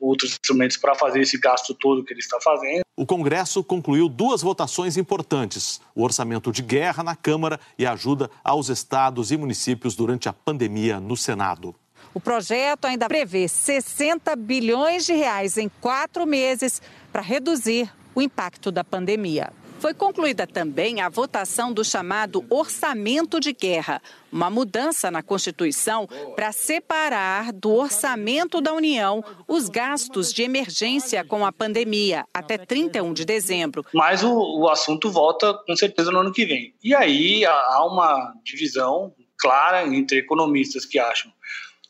outros 0.00 0.30
instrumentos 0.30 0.76
para 0.76 0.94
fazer 0.94 1.20
esse 1.20 1.36
gasto 1.36 1.74
todo 1.74 2.04
que 2.04 2.12
ele 2.12 2.20
está 2.20 2.38
fazendo. 2.40 2.82
O 2.96 3.04
Congresso 3.04 3.64
concluiu 3.64 4.08
duas 4.08 4.40
votações 4.40 4.96
importantes: 4.96 5.80
o 5.96 6.04
orçamento 6.04 6.52
de 6.52 6.62
guerra 6.62 7.02
na 7.02 7.16
Câmara 7.16 7.58
e 7.76 7.84
a 7.84 7.92
ajuda 7.92 8.30
aos 8.44 8.68
estados 8.68 9.32
e 9.32 9.36
municípios 9.36 9.96
durante 9.96 10.28
a 10.28 10.32
pandemia 10.32 11.00
no 11.00 11.16
Senado. 11.16 11.74
O 12.14 12.20
projeto 12.20 12.86
ainda 12.86 13.06
prevê 13.08 13.46
60 13.46 14.34
bilhões 14.36 15.04
de 15.04 15.12
reais 15.12 15.56
em 15.56 15.68
quatro 15.80 16.26
meses 16.26 16.80
para 17.12 17.22
reduzir 17.22 17.92
o 18.14 18.22
impacto 18.22 18.72
da 18.72 18.82
pandemia. 18.82 19.52
Foi 19.78 19.94
concluída 19.94 20.44
também 20.44 21.00
a 21.00 21.08
votação 21.08 21.72
do 21.72 21.84
chamado 21.84 22.44
orçamento 22.50 23.38
de 23.38 23.52
guerra, 23.52 24.02
uma 24.32 24.50
mudança 24.50 25.08
na 25.08 25.22
Constituição 25.22 26.08
para 26.34 26.50
separar 26.50 27.52
do 27.52 27.72
orçamento 27.72 28.60
da 28.60 28.72
União 28.72 29.22
os 29.46 29.68
gastos 29.68 30.32
de 30.32 30.42
emergência 30.42 31.24
com 31.24 31.46
a 31.46 31.52
pandemia 31.52 32.24
até 32.34 32.58
31 32.58 33.12
de 33.12 33.24
dezembro. 33.24 33.86
Mas 33.94 34.24
o, 34.24 34.32
o 34.32 34.68
assunto 34.68 35.12
volta 35.12 35.54
com 35.54 35.76
certeza 35.76 36.10
no 36.10 36.18
ano 36.18 36.32
que 36.32 36.44
vem. 36.44 36.74
E 36.82 36.92
aí 36.92 37.46
há 37.46 37.84
uma 37.84 38.34
divisão 38.44 39.14
clara 39.38 39.86
entre 39.86 40.18
economistas 40.18 40.84
que 40.84 40.98
acham 40.98 41.30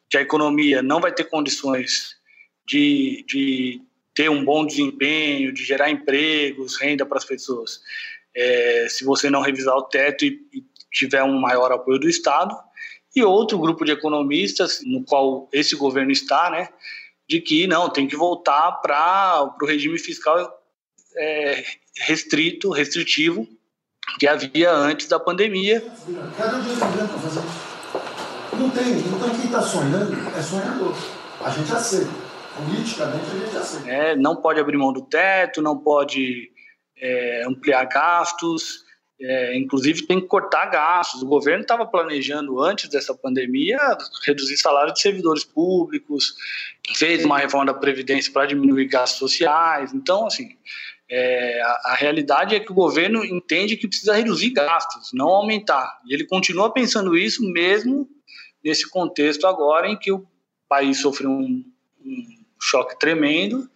que 0.09 0.17
a 0.17 0.23
economia 0.23 0.83
não 0.83 1.00
vai 1.00 1.12
ter 1.12 1.25
condições 1.25 2.17
de, 2.67 3.25
de 3.29 3.81
ter 4.15 4.29
um 4.31 4.45
bom 4.45 4.67
desempenho, 4.67 5.53
de 5.53 5.65
gerar 5.65 5.91
empregos, 5.91 6.77
renda 6.77 7.07
para 7.07 7.19
as 7.19 7.25
pessoas, 7.25 7.81
é, 8.35 8.87
se 8.88 9.05
você 9.05 9.31
não 9.31 9.41
revisar 9.41 9.75
o 9.77 9.83
teto 9.83 10.25
e, 10.25 10.41
e 10.53 10.65
tiver 10.93 11.23
um 11.23 11.38
maior 11.38 11.71
apoio 11.73 11.99
do 11.99 12.09
Estado, 12.09 12.57
e 13.15 13.23
outro 13.23 13.59
grupo 13.59 13.85
de 13.85 13.93
economistas, 13.93 14.81
no 14.85 15.05
qual 15.05 15.49
esse 15.53 15.75
governo 15.75 16.12
está, 16.12 16.50
né, 16.50 16.69
de 17.29 17.41
que 17.41 17.67
não, 17.67 17.91
tem 17.91 18.07
que 18.07 18.17
voltar 18.17 18.73
para 18.81 19.55
o 19.61 19.67
regime 19.67 19.99
fiscal 19.99 20.50
é, 21.17 21.65
restrito, 21.99 22.71
restritivo, 22.71 23.47
que 24.19 24.27
havia 24.27 24.73
antes 24.73 25.07
da 25.09 25.19
pandemia. 25.19 25.81
Cadê 26.37 26.57
o 26.57 26.62
dinheiro 26.62 27.09
para 27.09 27.19
fazer 27.19 27.41
isso? 27.41 27.69
Não 28.59 28.71
tem, 28.71 28.99
então 28.99 29.31
quem 29.31 29.45
está 29.45 29.62
sonhando 29.62 30.17
é 30.37 30.43
sonhador. 30.43 30.95
A 31.45 31.50
gente 31.50 31.73
aceita 31.73 32.29
politicamente 32.59 33.25
a 33.27 33.38
gente 33.38 33.57
aceita. 33.57 33.91
É, 33.91 34.17
não 34.17 34.37
pode 34.37 34.61
abrir 34.61 34.77
mão 34.77 34.93
do 34.93 35.03
teto, 35.03 35.62
não 35.62 35.79
pode 35.79 36.50
é, 36.97 37.45
ampliar 37.47 37.85
gastos, 37.85 38.85
é, 39.21 39.57
inclusive 39.57 40.07
tem 40.07 40.21
que 40.21 40.27
cortar 40.27 40.67
gastos. 40.67 41.23
O 41.23 41.27
governo 41.27 41.62
estava 41.62 41.87
planejando, 41.87 42.62
antes 42.62 42.88
dessa 42.88 43.15
pandemia, 43.15 43.79
reduzir 44.27 44.57
salário 44.57 44.93
de 44.93 45.00
servidores 45.00 45.45
públicos, 45.45 46.35
fez 46.95 47.25
uma 47.25 47.38
reforma 47.38 47.67
da 47.67 47.75
Previdência 47.75 48.33
para 48.33 48.47
diminuir 48.47 48.87
gastos 48.87 49.19
sociais. 49.19 49.93
Então, 49.93 50.27
assim, 50.27 50.49
é, 51.11 51.61
a, 51.62 51.93
a, 51.93 51.95
realidade 51.95 52.55
é 52.55 52.61
que 52.61 52.71
o 52.71 52.75
governo 52.75 53.25
entende 53.25 53.77
que 53.77 53.88
precisa 53.88 54.15
reduzir 54.15 54.50
gastos, 54.50 55.11
não 55.12 55.29
aumentar. 55.29 55.99
E 56.07 56.15
ele 56.15 56.25
continua 56.25 56.73
pensando 56.73 57.17
isso 57.17 57.43
mesmo 57.53 58.09
nesse 58.68 58.88
contexto 58.88 59.46
agora 59.46 59.88
em 59.88 59.96
que 59.96 60.12
o 60.12 60.25
país 60.68 61.00
sofreu 61.00 61.30
um, 61.30 61.64
um 62.04 62.25
choque 62.60 62.98
tremendo 62.98 63.68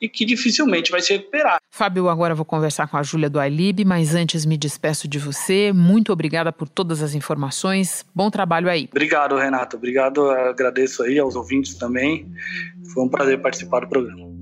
e 0.00 0.08
que 0.08 0.24
dificilmente 0.24 0.92
vai 0.92 1.00
se 1.00 1.12
recuperar. 1.12 1.58
Fábio, 1.70 2.08
agora 2.08 2.34
vou 2.34 2.44
conversar 2.44 2.86
com 2.86 2.96
a 2.96 3.02
Júlia 3.02 3.28
do 3.28 3.40
Alib, 3.40 3.84
mas 3.84 4.14
antes 4.14 4.46
me 4.46 4.56
despeço 4.56 5.08
de 5.08 5.18
você. 5.18 5.72
Muito 5.72 6.12
obrigada 6.12 6.52
por 6.52 6.68
todas 6.68 7.02
as 7.02 7.14
informações. 7.14 8.06
Bom 8.14 8.30
trabalho 8.30 8.70
aí. 8.70 8.88
Obrigado, 8.90 9.36
Renato. 9.36 9.76
Obrigado, 9.76 10.30
agradeço 10.30 11.02
aí 11.02 11.18
aos 11.18 11.34
ouvintes 11.34 11.74
também. 11.74 12.32
Foi 12.94 13.04
um 13.04 13.08
prazer 13.08 13.42
participar 13.42 13.80
do 13.80 13.88
programa. 13.88 14.37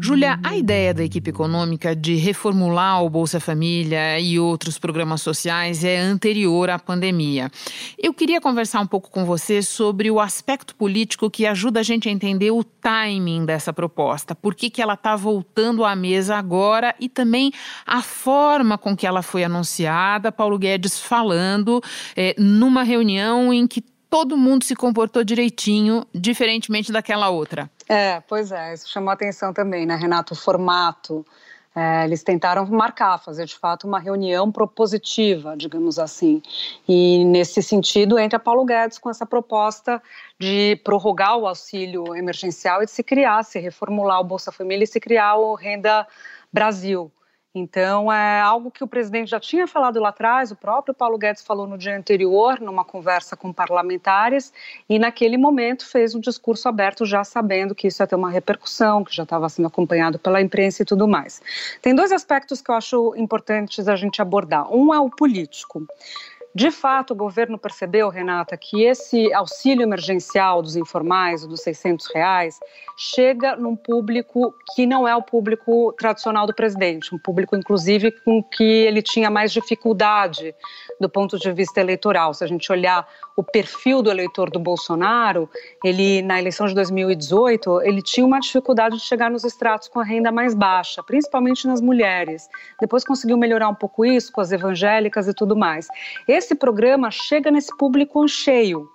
Júlia, 0.00 0.38
a 0.42 0.56
ideia 0.56 0.94
da 0.94 1.02
equipe 1.02 1.30
econômica 1.30 1.94
de 1.94 2.14
reformular 2.14 3.02
o 3.02 3.10
Bolsa 3.10 3.40
Família 3.40 4.18
e 4.20 4.38
outros 4.38 4.78
programas 4.78 5.22
sociais 5.22 5.84
é 5.84 5.98
anterior 5.98 6.70
à 6.70 6.78
pandemia. 6.78 7.50
Eu 7.98 8.14
queria 8.14 8.40
conversar 8.40 8.80
um 8.80 8.86
pouco 8.86 9.10
com 9.10 9.24
você 9.24 9.62
sobre 9.62 10.10
o 10.10 10.20
aspecto 10.20 10.74
político 10.74 11.30
que 11.30 11.46
ajuda 11.46 11.80
a 11.80 11.82
gente 11.82 12.08
a 12.08 12.12
entender 12.12 12.50
o 12.50 12.62
timing 12.62 13.44
dessa 13.44 13.72
proposta. 13.72 14.34
Por 14.34 14.54
que, 14.54 14.70
que 14.70 14.82
ela 14.82 14.94
está 14.94 15.16
voltando 15.16 15.84
à 15.84 15.96
mesa 15.96 16.36
agora 16.36 16.94
e 17.00 17.08
também 17.08 17.52
a 17.86 18.02
forma 18.02 18.78
com 18.78 18.96
que 18.96 19.06
ela 19.06 19.22
foi 19.22 19.44
anunciada. 19.44 20.32
Paulo 20.32 20.58
Guedes 20.58 21.00
falando 21.00 21.82
é, 22.16 22.34
numa 22.38 22.82
reunião 22.82 23.52
em 23.52 23.66
que 23.66 23.82
todo 24.12 24.36
mundo 24.36 24.62
se 24.62 24.76
comportou 24.76 25.24
direitinho, 25.24 26.06
diferentemente 26.14 26.92
daquela 26.92 27.30
outra. 27.30 27.70
É, 27.92 28.22
pois 28.26 28.50
é, 28.50 28.72
isso 28.72 28.88
chamou 28.88 29.10
atenção 29.10 29.52
também, 29.52 29.84
né, 29.84 29.94
Renato? 29.96 30.32
O 30.32 30.36
formato. 30.36 31.26
É, 31.76 32.04
eles 32.04 32.22
tentaram 32.22 32.64
marcar, 32.66 33.18
fazer 33.18 33.44
de 33.44 33.54
fato 33.54 33.86
uma 33.86 33.98
reunião 33.98 34.50
propositiva, 34.50 35.54
digamos 35.54 35.98
assim. 35.98 36.42
E 36.88 37.22
nesse 37.26 37.62
sentido 37.62 38.18
entra 38.18 38.38
Paulo 38.38 38.64
Guedes 38.64 38.98
com 38.98 39.10
essa 39.10 39.26
proposta 39.26 40.02
de 40.38 40.80
prorrogar 40.82 41.36
o 41.36 41.46
auxílio 41.46 42.16
emergencial 42.16 42.82
e 42.82 42.86
de 42.86 42.90
se 42.90 43.02
criar, 43.02 43.42
se 43.42 43.58
reformular 43.58 44.20
o 44.20 44.24
Bolsa 44.24 44.50
Família 44.50 44.84
e 44.84 44.86
se 44.86 44.98
criar 44.98 45.36
o 45.36 45.54
Renda 45.54 46.06
Brasil. 46.50 47.12
Então, 47.54 48.10
é 48.10 48.40
algo 48.40 48.70
que 48.70 48.82
o 48.82 48.86
presidente 48.86 49.30
já 49.30 49.38
tinha 49.38 49.66
falado 49.66 50.00
lá 50.00 50.08
atrás, 50.08 50.50
o 50.50 50.56
próprio 50.56 50.94
Paulo 50.94 51.18
Guedes 51.18 51.42
falou 51.42 51.66
no 51.66 51.76
dia 51.76 51.94
anterior, 51.94 52.58
numa 52.58 52.82
conversa 52.82 53.36
com 53.36 53.52
parlamentares, 53.52 54.50
e 54.88 54.98
naquele 54.98 55.36
momento 55.36 55.86
fez 55.86 56.14
um 56.14 56.20
discurso 56.20 56.66
aberto, 56.66 57.04
já 57.04 57.22
sabendo 57.24 57.74
que 57.74 57.88
isso 57.88 58.02
ia 58.02 58.06
ter 58.06 58.14
uma 58.14 58.30
repercussão, 58.30 59.04
que 59.04 59.14
já 59.14 59.24
estava 59.24 59.50
sendo 59.50 59.68
acompanhado 59.68 60.18
pela 60.18 60.40
imprensa 60.40 60.80
e 60.82 60.86
tudo 60.86 61.06
mais. 61.06 61.42
Tem 61.82 61.94
dois 61.94 62.10
aspectos 62.10 62.62
que 62.62 62.70
eu 62.70 62.74
acho 62.74 63.14
importantes 63.16 63.86
a 63.86 63.96
gente 63.96 64.22
abordar. 64.22 64.72
Um 64.74 64.94
é 64.94 64.98
o 64.98 65.10
político. 65.10 65.86
De 66.54 66.70
fato, 66.70 67.12
o 67.12 67.16
governo 67.16 67.58
percebeu, 67.58 68.10
Renata, 68.10 68.56
que 68.58 68.82
esse 68.84 69.32
auxílio 69.32 69.82
emergencial 69.82 70.60
dos 70.60 70.76
informais, 70.76 71.46
dos 71.46 71.62
600 71.62 72.06
reais, 72.14 72.60
chega 72.96 73.56
num 73.56 73.74
público 73.74 74.54
que 74.74 74.84
não 74.84 75.08
é 75.08 75.16
o 75.16 75.22
público 75.22 75.94
tradicional 75.98 76.46
do 76.46 76.54
presidente, 76.54 77.14
um 77.14 77.18
público, 77.18 77.56
inclusive, 77.56 78.10
com 78.10 78.42
que 78.42 78.62
ele 78.62 79.00
tinha 79.00 79.30
mais 79.30 79.50
dificuldade 79.50 80.54
do 81.02 81.08
ponto 81.08 81.38
de 81.38 81.52
vista 81.52 81.80
eleitoral. 81.80 82.32
Se 82.32 82.44
a 82.44 82.46
gente 82.46 82.70
olhar 82.70 83.06
o 83.36 83.42
perfil 83.42 84.00
do 84.00 84.10
eleitor 84.10 84.48
do 84.48 84.58
Bolsonaro, 84.58 85.50
ele, 85.84 86.22
na 86.22 86.38
eleição 86.38 86.66
de 86.66 86.74
2018, 86.74 87.82
ele 87.82 88.00
tinha 88.00 88.24
uma 88.24 88.38
dificuldade 88.38 88.96
de 88.96 89.02
chegar 89.02 89.30
nos 89.30 89.44
estratos 89.44 89.88
com 89.88 89.98
a 90.00 90.04
renda 90.04 90.30
mais 90.30 90.54
baixa, 90.54 91.02
principalmente 91.02 91.66
nas 91.66 91.80
mulheres. 91.80 92.48
Depois 92.80 93.04
conseguiu 93.04 93.36
melhorar 93.36 93.68
um 93.68 93.74
pouco 93.74 94.04
isso 94.04 94.32
com 94.32 94.40
as 94.40 94.52
evangélicas 94.52 95.26
e 95.26 95.34
tudo 95.34 95.56
mais. 95.56 95.88
Esse 96.28 96.54
programa 96.54 97.10
chega 97.10 97.50
nesse 97.50 97.76
público 97.76 98.26
cheio. 98.28 98.88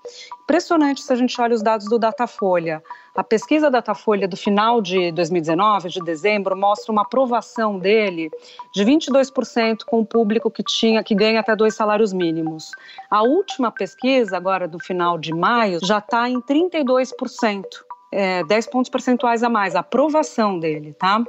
Impressionante 0.49 1.01
se 1.01 1.11
a 1.11 1.15
gente 1.17 1.41
olha 1.41 1.53
os 1.53 1.61
dados 1.61 1.89
do 1.89 1.99
Datafolha. 1.99 2.81
A 3.13 3.21
pesquisa 3.21 3.69
Datafolha 3.69 4.29
do 4.29 4.37
final 4.37 4.81
de 4.81 5.11
2019, 5.11 5.89
de 5.89 5.99
dezembro, 5.99 6.55
mostra 6.55 6.89
uma 6.89 7.01
aprovação 7.01 7.77
dele 7.77 8.31
de 8.73 8.85
22% 8.85 9.79
com 9.85 9.99
o 9.99 10.05
público 10.05 10.49
que 10.49 10.63
tinha 10.63 11.03
que 11.03 11.13
ganha 11.13 11.41
até 11.41 11.53
dois 11.53 11.75
salários 11.75 12.13
mínimos. 12.13 12.71
A 13.09 13.23
última 13.23 13.69
pesquisa, 13.73 14.37
agora 14.37 14.69
do 14.69 14.79
final 14.79 15.17
de 15.17 15.33
maio, 15.33 15.79
já 15.83 15.97
está 15.97 16.29
em 16.29 16.39
32% 16.39 17.86
é, 18.11 18.43
10 18.43 18.67
pontos 18.67 18.89
percentuais 18.89 19.43
a 19.43 19.49
mais, 19.49 19.75
a 19.75 19.79
aprovação 19.79 20.59
dele, 20.59 20.93
tá? 20.93 21.23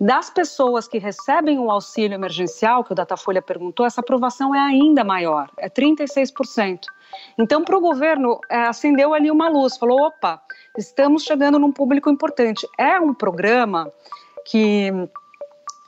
Das 0.00 0.30
pessoas 0.30 0.88
que 0.88 0.98
recebem 0.98 1.58
o 1.58 1.70
auxílio 1.70 2.14
emergencial, 2.14 2.84
que 2.84 2.92
o 2.92 2.94
Datafolha 2.94 3.40
perguntou, 3.40 3.86
essa 3.86 4.00
aprovação 4.00 4.54
é 4.54 4.58
ainda 4.58 5.04
maior, 5.04 5.50
é 5.56 5.68
36%. 5.68 6.80
Então, 7.38 7.64
para 7.64 7.76
o 7.76 7.80
governo, 7.80 8.38
é, 8.50 8.66
acendeu 8.66 9.14
ali 9.14 9.30
uma 9.30 9.48
luz, 9.48 9.76
falou: 9.76 10.02
opa, 10.02 10.42
estamos 10.76 11.22
chegando 11.22 11.58
num 11.58 11.72
público 11.72 12.10
importante. 12.10 12.68
É 12.76 13.00
um 13.00 13.14
programa 13.14 13.90
que 14.44 14.92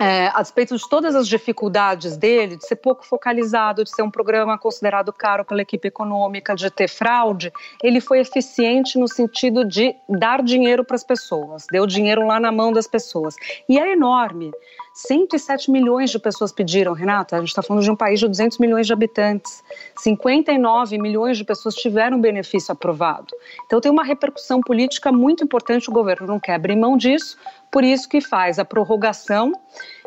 é, 0.01 0.29
a 0.35 0.41
despeito 0.41 0.75
de 0.75 0.89
todas 0.89 1.15
as 1.15 1.29
dificuldades 1.29 2.17
dele, 2.17 2.57
de 2.57 2.67
ser 2.67 2.77
pouco 2.77 3.05
focalizado, 3.05 3.85
de 3.85 3.91
ser 3.91 4.01
um 4.01 4.11
programa 4.11 4.57
considerado 4.57 5.13
caro 5.13 5.45
pela 5.45 5.61
equipe 5.61 5.89
econômica, 5.89 6.55
de 6.55 6.71
ter 6.71 6.89
fraude, 6.89 7.53
ele 7.83 8.01
foi 8.01 8.21
eficiente 8.21 8.99
no 8.99 9.07
sentido 9.07 9.63
de 9.63 9.95
dar 10.09 10.43
dinheiro 10.43 10.83
para 10.83 10.97
as 10.97 11.05
pessoas, 11.05 11.67
deu 11.71 11.87
dinheiro 11.87 12.27
lá 12.27 12.41
na 12.41 12.51
mão 12.51 12.73
das 12.73 12.87
pessoas. 12.87 13.35
E 13.69 13.79
é 13.79 13.93
enorme. 13.93 14.51
107 14.95 15.71
milhões 15.71 16.11
de 16.11 16.19
pessoas 16.19 16.53
pediram, 16.53 16.93
Renata. 16.93 17.37
A 17.37 17.39
gente 17.41 17.49
está 17.49 17.63
falando 17.63 17.83
de 17.83 17.91
um 17.91 17.97
país 17.97 18.19
de 18.19 18.27
200 18.27 18.59
milhões 18.59 18.87
de 18.87 18.93
habitantes. 18.93 19.63
59 19.97 20.99
milhões 20.99 21.39
de 21.39 21.45
pessoas 21.45 21.75
tiveram 21.75 22.21
benefício 22.21 22.73
aprovado. 22.73 23.35
Então 23.67 23.81
tem 23.81 23.91
uma 23.91 24.05
repercussão 24.05 24.61
política 24.61 25.13
muito 25.13 25.45
importante. 25.45 25.89
O 25.89 25.93
governo 25.93 26.27
não 26.27 26.41
quer 26.41 26.55
abrir 26.55 26.77
mão 26.77 26.97
disso, 26.97 27.39
por 27.71 27.85
isso 27.85 28.09
que 28.09 28.21
faz 28.21 28.59
a 28.59 28.65
prorrogação 28.65 29.53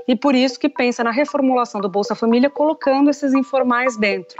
e 0.07 0.15
por 0.15 0.35
isso 0.35 0.59
que 0.59 0.69
pensa 0.69 1.03
na 1.03 1.11
reformulação 1.11 1.79
do 1.79 1.89
Bolsa 1.89 2.15
Família, 2.15 2.49
colocando 2.49 3.09
esses 3.09 3.33
informais 3.33 3.97
dentro. 3.97 4.35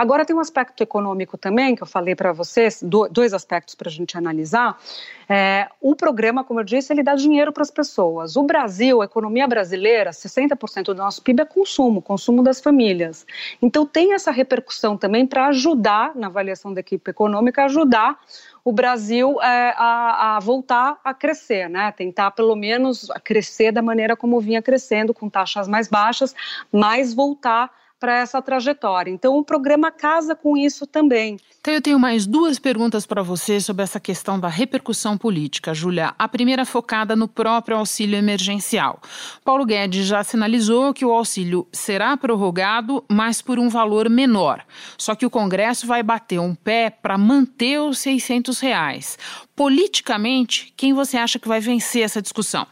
Agora 0.00 0.24
tem 0.24 0.34
um 0.34 0.40
aspecto 0.40 0.82
econômico 0.82 1.36
também, 1.36 1.76
que 1.76 1.82
eu 1.82 1.86
falei 1.86 2.14
para 2.14 2.32
vocês, 2.32 2.82
dois 3.10 3.34
aspectos 3.34 3.74
para 3.74 3.86
a 3.86 3.92
gente 3.92 4.16
analisar. 4.16 4.80
É, 5.28 5.68
o 5.78 5.94
programa, 5.94 6.42
como 6.42 6.58
eu 6.58 6.64
disse, 6.64 6.90
ele 6.90 7.02
dá 7.02 7.14
dinheiro 7.14 7.52
para 7.52 7.62
as 7.62 7.70
pessoas. 7.70 8.34
O 8.34 8.42
Brasil, 8.42 9.02
a 9.02 9.04
economia 9.04 9.46
brasileira, 9.46 10.10
60% 10.10 10.84
do 10.84 10.94
nosso 10.94 11.22
PIB 11.22 11.42
é 11.42 11.44
consumo, 11.44 12.00
consumo 12.00 12.42
das 12.42 12.62
famílias. 12.62 13.26
Então 13.60 13.84
tem 13.84 14.14
essa 14.14 14.30
repercussão 14.30 14.96
também 14.96 15.26
para 15.26 15.48
ajudar, 15.48 16.16
na 16.16 16.28
avaliação 16.28 16.72
da 16.72 16.80
equipe 16.80 17.10
econômica, 17.10 17.66
ajudar 17.66 18.18
o 18.64 18.72
Brasil 18.72 19.38
é, 19.42 19.74
a, 19.76 20.36
a, 20.36 20.40
voltar 20.40 20.98
a 21.04 21.12
crescer, 21.12 21.68
né? 21.68 21.92
Tentar 21.92 22.30
pelo 22.30 22.56
menos 22.56 23.08
crescer 23.22 23.70
da 23.70 23.82
maneira 23.82 24.16
como 24.16 24.40
vinha 24.40 24.62
crescendo, 24.62 25.12
com 25.12 25.28
taxas 25.28 25.68
mais 25.68 25.88
baixas, 25.88 26.34
mas 26.72 27.12
voltar 27.12 27.70
para 28.00 28.16
essa 28.16 28.40
trajetória. 28.40 29.10
Então, 29.10 29.36
o 29.36 29.44
programa 29.44 29.90
casa 29.90 30.34
com 30.34 30.56
isso 30.56 30.86
também. 30.86 31.36
Então, 31.60 31.74
eu 31.74 31.82
tenho 31.82 32.00
mais 32.00 32.26
duas 32.26 32.58
perguntas 32.58 33.04
para 33.04 33.22
você 33.22 33.60
sobre 33.60 33.82
essa 33.82 34.00
questão 34.00 34.40
da 34.40 34.48
repercussão 34.48 35.18
política, 35.18 35.74
Júlia. 35.74 36.14
A 36.18 36.26
primeira 36.26 36.64
focada 36.64 37.14
no 37.14 37.28
próprio 37.28 37.76
auxílio 37.76 38.16
emergencial. 38.16 38.98
Paulo 39.44 39.66
Guedes 39.66 40.06
já 40.06 40.24
sinalizou 40.24 40.94
que 40.94 41.04
o 41.04 41.12
auxílio 41.12 41.68
será 41.70 42.16
prorrogado, 42.16 43.04
mas 43.06 43.42
por 43.42 43.58
um 43.58 43.68
valor 43.68 44.08
menor. 44.08 44.64
Só 44.96 45.14
que 45.14 45.26
o 45.26 45.30
Congresso 45.30 45.86
vai 45.86 46.02
bater 46.02 46.40
um 46.40 46.54
pé 46.54 46.88
para 46.88 47.18
manter 47.18 47.78
os 47.78 47.98
600 47.98 48.58
reais. 48.60 49.18
Politicamente, 49.54 50.72
quem 50.74 50.94
você 50.94 51.18
acha 51.18 51.38
que 51.38 51.46
vai 51.46 51.60
vencer 51.60 52.02
essa 52.02 52.22
discussão? 52.22 52.66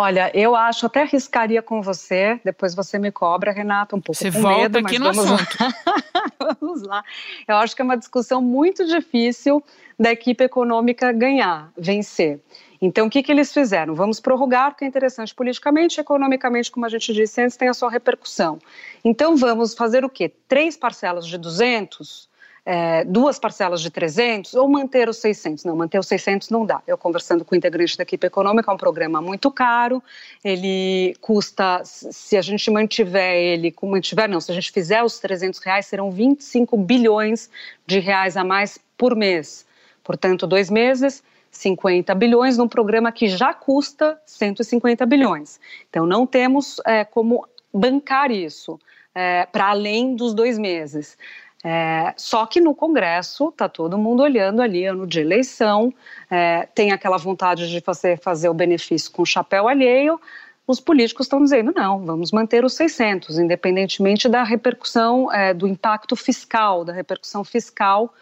Olha, 0.00 0.30
eu 0.32 0.54
acho, 0.54 0.86
até 0.86 1.02
arriscaria 1.02 1.60
com 1.60 1.82
você, 1.82 2.40
depois 2.44 2.72
você 2.72 3.00
me 3.00 3.10
cobra, 3.10 3.50
Renata, 3.50 3.96
um 3.96 4.00
pouco 4.00 4.16
você 4.16 4.30
com 4.30 4.40
volta 4.40 4.60
medo, 4.60 4.78
aqui 4.78 4.96
mas 4.96 5.16
no 5.16 5.24
vamos 5.24 5.42
assunto. 5.42 5.56
Lá. 5.60 6.54
vamos 6.60 6.82
lá. 6.84 7.04
Eu 7.48 7.56
acho 7.56 7.74
que 7.74 7.82
é 7.82 7.84
uma 7.84 7.96
discussão 7.96 8.40
muito 8.40 8.86
difícil 8.86 9.60
da 9.98 10.12
equipe 10.12 10.44
econômica 10.44 11.10
ganhar, 11.10 11.72
vencer. 11.76 12.38
Então, 12.80 13.08
o 13.08 13.10
que, 13.10 13.24
que 13.24 13.32
eles 13.32 13.52
fizeram? 13.52 13.92
Vamos 13.92 14.20
prorrogar, 14.20 14.70
porque 14.70 14.84
é 14.84 14.86
interessante 14.86 15.34
politicamente, 15.34 16.00
economicamente, 16.00 16.70
como 16.70 16.86
a 16.86 16.88
gente 16.88 17.12
disse 17.12 17.42
antes, 17.42 17.56
tem 17.56 17.68
a 17.68 17.74
sua 17.74 17.90
repercussão. 17.90 18.60
Então, 19.04 19.36
vamos 19.36 19.74
fazer 19.74 20.04
o 20.04 20.08
quê? 20.08 20.32
Três 20.46 20.76
parcelas 20.76 21.26
de 21.26 21.36
200 21.36 22.27
é, 22.70 23.02
duas 23.02 23.38
parcelas 23.38 23.80
de 23.80 23.88
300 23.88 24.52
ou 24.52 24.68
manter 24.68 25.08
os 25.08 25.16
600. 25.16 25.64
Não, 25.64 25.74
manter 25.74 25.98
os 25.98 26.06
600 26.06 26.50
não 26.50 26.66
dá. 26.66 26.82
Eu 26.86 26.98
conversando 26.98 27.42
com 27.42 27.54
o 27.54 27.56
integrante 27.56 27.96
da 27.96 28.02
equipe 28.02 28.26
econômica, 28.26 28.70
é 28.70 28.74
um 28.74 28.76
programa 28.76 29.22
muito 29.22 29.50
caro, 29.50 30.02
ele 30.44 31.16
custa, 31.18 31.80
se 31.82 32.36
a 32.36 32.42
gente 32.42 32.70
mantiver 32.70 33.36
ele, 33.36 33.74
mantiver 33.82 34.28
não, 34.28 34.38
se 34.38 34.52
a 34.52 34.54
gente 34.54 34.70
fizer 34.70 35.02
os 35.02 35.18
300 35.18 35.58
reais, 35.60 35.86
serão 35.86 36.10
25 36.10 36.76
bilhões 36.76 37.48
de 37.86 38.00
reais 38.00 38.36
a 38.36 38.44
mais 38.44 38.78
por 38.98 39.16
mês. 39.16 39.64
Portanto, 40.04 40.46
dois 40.46 40.68
meses, 40.68 41.22
50 41.50 42.14
bilhões 42.16 42.58
num 42.58 42.68
programa 42.68 43.10
que 43.10 43.28
já 43.28 43.54
custa 43.54 44.20
150 44.26 45.06
bilhões. 45.06 45.58
Então, 45.88 46.04
não 46.04 46.26
temos 46.26 46.82
é, 46.84 47.02
como 47.02 47.48
bancar 47.72 48.30
isso 48.30 48.78
é, 49.14 49.46
para 49.46 49.70
além 49.70 50.14
dos 50.14 50.34
dois 50.34 50.58
meses. 50.58 51.16
É, 51.64 52.14
só 52.16 52.46
que 52.46 52.60
no 52.60 52.74
Congresso 52.74 53.48
está 53.48 53.68
todo 53.68 53.98
mundo 53.98 54.22
olhando 54.22 54.62
ali, 54.62 54.84
ano 54.84 55.06
de 55.06 55.20
eleição, 55.20 55.92
é, 56.30 56.68
tem 56.74 56.92
aquela 56.92 57.16
vontade 57.16 57.68
de 57.68 57.80
fazer, 57.80 58.18
fazer 58.20 58.48
o 58.48 58.54
benefício 58.54 59.10
com 59.10 59.24
chapéu 59.24 59.66
alheio. 59.66 60.20
Os 60.66 60.78
políticos 60.78 61.26
estão 61.26 61.42
dizendo 61.42 61.72
não, 61.74 62.04
vamos 62.04 62.30
manter 62.30 62.64
os 62.64 62.74
600, 62.74 63.38
independentemente 63.38 64.28
da 64.28 64.44
repercussão, 64.44 65.32
é, 65.32 65.52
do 65.52 65.66
impacto 65.66 66.14
fiscal, 66.14 66.84
da 66.84 66.92
repercussão 66.92 67.42
fiscal 67.42 68.14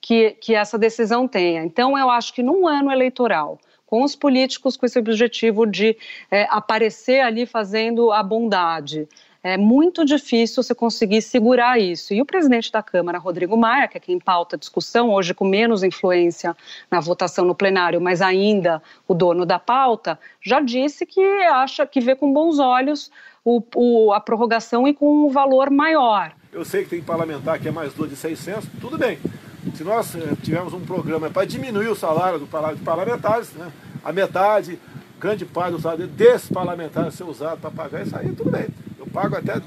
que, 0.00 0.32
que 0.32 0.54
essa 0.54 0.78
decisão 0.78 1.26
tenha. 1.26 1.64
Então, 1.64 1.98
eu 1.98 2.10
acho 2.10 2.32
que 2.34 2.42
num 2.42 2.68
ano 2.68 2.92
eleitoral, 2.92 3.58
com 3.86 4.02
os 4.02 4.14
políticos 4.14 4.76
com 4.76 4.84
esse 4.86 4.98
objetivo 4.98 5.66
de 5.66 5.96
é, 6.30 6.46
aparecer 6.50 7.20
ali 7.20 7.46
fazendo 7.46 8.12
a 8.12 8.22
bondade, 8.22 9.08
é 9.44 9.58
muito 9.58 10.06
difícil 10.06 10.62
você 10.62 10.74
conseguir 10.74 11.20
segurar 11.20 11.78
isso. 11.78 12.14
E 12.14 12.22
o 12.22 12.24
presidente 12.24 12.72
da 12.72 12.82
Câmara, 12.82 13.18
Rodrigo 13.18 13.58
Maia, 13.58 13.86
que 13.86 13.98
é 13.98 14.00
quem 14.00 14.18
pauta 14.18 14.56
a 14.56 14.58
discussão, 14.58 15.10
hoje 15.10 15.34
com 15.34 15.46
menos 15.46 15.82
influência 15.82 16.56
na 16.90 16.98
votação 16.98 17.44
no 17.44 17.54
plenário, 17.54 18.00
mas 18.00 18.22
ainda 18.22 18.82
o 19.06 19.12
dono 19.12 19.44
da 19.44 19.58
pauta, 19.58 20.18
já 20.40 20.60
disse 20.60 21.04
que 21.04 21.20
acha 21.20 21.86
que 21.86 22.00
vê 22.00 22.16
com 22.16 22.32
bons 22.32 22.58
olhos 22.58 23.12
o, 23.44 23.62
o, 23.74 24.14
a 24.14 24.20
prorrogação 24.20 24.88
e 24.88 24.94
com 24.94 25.26
um 25.26 25.28
valor 25.28 25.68
maior. 25.68 26.32
Eu 26.50 26.64
sei 26.64 26.84
que 26.84 26.90
tem 26.90 27.02
parlamentar 27.02 27.60
que 27.60 27.68
é 27.68 27.70
mais 27.70 27.92
do 27.92 28.08
de 28.08 28.16
600, 28.16 28.66
tudo 28.80 28.96
bem. 28.96 29.18
Se 29.74 29.84
nós 29.84 30.14
eh, 30.14 30.20
tivermos 30.42 30.72
um 30.72 30.80
programa 30.80 31.28
para 31.28 31.46
diminuir 31.46 31.88
o 31.88 31.94
salário 31.94 32.38
do 32.38 32.46
parlamentares, 32.46 33.52
né, 33.52 33.70
a 34.02 34.10
metade, 34.10 34.78
grande 35.20 35.44
parte 35.44 35.72
do 35.72 35.80
salário 35.80 36.06
desses 36.06 36.48
parlamentares 36.50 37.14
ser 37.14 37.24
usado 37.24 37.60
para 37.60 37.70
pagar 37.70 38.06
isso 38.06 38.16
aí, 38.16 38.32
tudo 38.32 38.50
bem 38.50 38.68
pago 39.06 39.36
até 39.36 39.60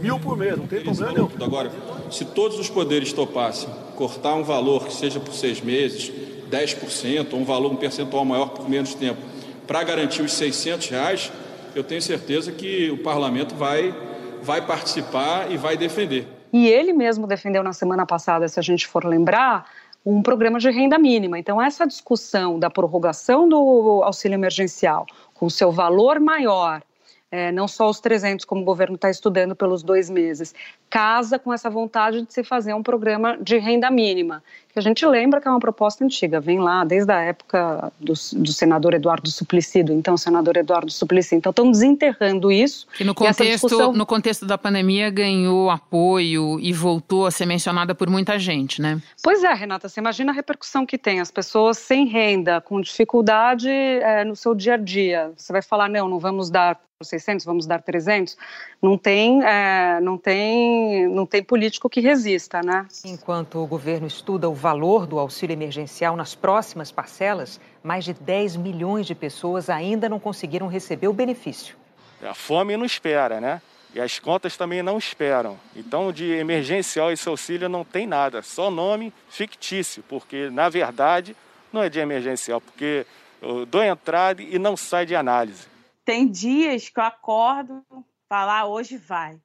mil 0.00 0.18
por 0.18 0.36
mês, 0.36 0.56
não 0.56 0.66
tem 0.66 0.82
problema 0.82 1.12
nenhum. 1.12 1.30
Agora, 1.40 1.70
se 2.10 2.24
todos 2.24 2.58
os 2.58 2.68
poderes 2.68 3.12
topassem 3.12 3.68
cortar 3.96 4.34
um 4.34 4.42
valor 4.42 4.86
que 4.86 4.94
seja 4.94 5.20
por 5.20 5.32
seis 5.32 5.60
meses, 5.60 6.12
10%, 6.50 7.32
ou 7.32 7.40
um 7.40 7.44
valor, 7.44 7.72
um 7.72 7.76
percentual 7.76 8.24
maior 8.24 8.50
por 8.50 8.68
menos 8.68 8.94
tempo, 8.94 9.20
para 9.66 9.82
garantir 9.84 10.22
os 10.22 10.32
600 10.32 10.88
reais, 10.88 11.32
eu 11.74 11.82
tenho 11.82 12.02
certeza 12.02 12.52
que 12.52 12.90
o 12.90 12.98
parlamento 12.98 13.54
vai, 13.54 13.94
vai 14.42 14.66
participar 14.66 15.50
e 15.50 15.56
vai 15.56 15.76
defender. 15.76 16.26
E 16.52 16.68
ele 16.68 16.92
mesmo 16.92 17.26
defendeu 17.26 17.62
na 17.62 17.72
semana 17.72 18.04
passada, 18.04 18.46
se 18.48 18.60
a 18.60 18.62
gente 18.62 18.86
for 18.86 19.04
lembrar, 19.04 19.66
um 20.04 20.20
programa 20.20 20.58
de 20.58 20.68
renda 20.70 20.98
mínima. 20.98 21.38
Então, 21.38 21.62
essa 21.62 21.86
discussão 21.86 22.58
da 22.58 22.68
prorrogação 22.68 23.48
do 23.48 24.02
auxílio 24.02 24.34
emergencial 24.34 25.06
com 25.32 25.48
seu 25.48 25.70
valor 25.70 26.20
maior 26.20 26.82
é, 27.32 27.50
não 27.50 27.66
só 27.66 27.88
os 27.88 27.98
300, 27.98 28.44
como 28.44 28.60
o 28.60 28.64
governo 28.64 28.96
está 28.96 29.08
estudando 29.08 29.56
pelos 29.56 29.82
dois 29.82 30.10
meses, 30.10 30.54
casa 30.90 31.38
com 31.38 31.50
essa 31.50 31.70
vontade 31.70 32.20
de 32.20 32.30
se 32.30 32.44
fazer 32.44 32.74
um 32.74 32.82
programa 32.82 33.38
de 33.40 33.56
renda 33.56 33.90
mínima, 33.90 34.44
que 34.70 34.78
a 34.78 34.82
gente 34.82 35.04
lembra 35.06 35.40
que 35.40 35.48
é 35.48 35.50
uma 35.50 35.58
proposta 35.58 36.04
antiga, 36.04 36.40
vem 36.40 36.58
lá 36.58 36.84
desde 36.84 37.10
a 37.10 37.20
época 37.20 37.90
do, 37.98 38.12
do 38.12 38.52
senador 38.52 38.92
Eduardo 38.92 39.30
Suplicy, 39.30 39.82
do 39.82 39.94
então 39.94 40.14
senador 40.18 40.58
Eduardo 40.58 40.90
Suplicy. 40.90 41.36
Então 41.36 41.50
estão 41.50 41.70
desenterrando 41.70 42.52
isso. 42.52 42.86
Que 42.96 43.04
no 43.04 43.14
contexto, 43.14 43.68
discussão... 43.68 43.92
no 43.94 44.04
contexto 44.04 44.44
da 44.44 44.58
pandemia 44.58 45.08
ganhou 45.08 45.70
apoio 45.70 46.60
e 46.60 46.70
voltou 46.70 47.26
a 47.26 47.30
ser 47.30 47.46
mencionada 47.46 47.94
por 47.94 48.10
muita 48.10 48.38
gente, 48.38 48.80
né? 48.82 49.00
Pois 49.22 49.42
é, 49.42 49.52
Renata, 49.54 49.88
você 49.88 50.00
imagina 50.00 50.32
a 50.32 50.34
repercussão 50.34 50.84
que 50.84 50.98
tem, 50.98 51.20
as 51.20 51.30
pessoas 51.30 51.78
sem 51.78 52.06
renda, 52.06 52.60
com 52.60 52.78
dificuldade 52.80 53.70
é, 53.70 54.22
no 54.22 54.36
seu 54.36 54.54
dia 54.54 54.74
a 54.74 54.76
dia. 54.76 55.32
Você 55.34 55.50
vai 55.50 55.62
falar, 55.62 55.88
não, 55.88 56.08
não 56.08 56.18
vamos 56.18 56.50
dar 56.50 56.78
600, 57.04 57.44
vamos 57.44 57.66
dar 57.66 57.82
300, 57.82 58.36
não 58.80 58.96
tem, 58.96 59.42
é, 59.44 60.00
não 60.00 60.16
tem, 60.18 61.08
não 61.08 61.26
tem 61.26 61.42
político 61.42 61.88
que 61.88 62.00
resista, 62.00 62.60
né? 62.62 62.86
Enquanto 63.04 63.58
o 63.58 63.66
governo 63.66 64.06
estuda 64.06 64.48
o 64.48 64.54
valor 64.54 65.06
do 65.06 65.18
auxílio 65.18 65.54
emergencial 65.54 66.16
nas 66.16 66.34
próximas 66.34 66.90
parcelas, 66.90 67.60
mais 67.82 68.04
de 68.04 68.14
10 68.14 68.56
milhões 68.56 69.06
de 69.06 69.14
pessoas 69.14 69.68
ainda 69.68 70.08
não 70.08 70.20
conseguiram 70.20 70.66
receber 70.66 71.08
o 71.08 71.12
benefício. 71.12 71.76
A 72.22 72.34
fome 72.34 72.76
não 72.76 72.84
espera, 72.84 73.40
né? 73.40 73.60
E 73.94 74.00
as 74.00 74.18
contas 74.18 74.56
também 74.56 74.82
não 74.82 74.96
esperam. 74.96 75.58
Então, 75.76 76.12
de 76.12 76.24
emergencial 76.32 77.12
esse 77.12 77.28
auxílio 77.28 77.68
não 77.68 77.84
tem 77.84 78.06
nada, 78.06 78.42
só 78.42 78.70
nome 78.70 79.12
fictício, 79.28 80.02
porque 80.08 80.48
na 80.50 80.68
verdade 80.68 81.36
não 81.72 81.82
é 81.82 81.88
de 81.88 81.98
emergencial, 81.98 82.60
porque 82.60 83.06
eu 83.40 83.66
dou 83.66 83.82
entrada 83.82 84.40
e 84.42 84.58
não 84.58 84.76
sai 84.76 85.04
de 85.04 85.14
análise. 85.14 85.71
Tem 86.04 86.28
dias 86.28 86.88
que 86.88 86.98
eu 86.98 87.04
acordo, 87.04 87.84
falar 88.28 88.60
ah, 88.60 88.66
hoje 88.66 88.96
vai. 88.96 89.40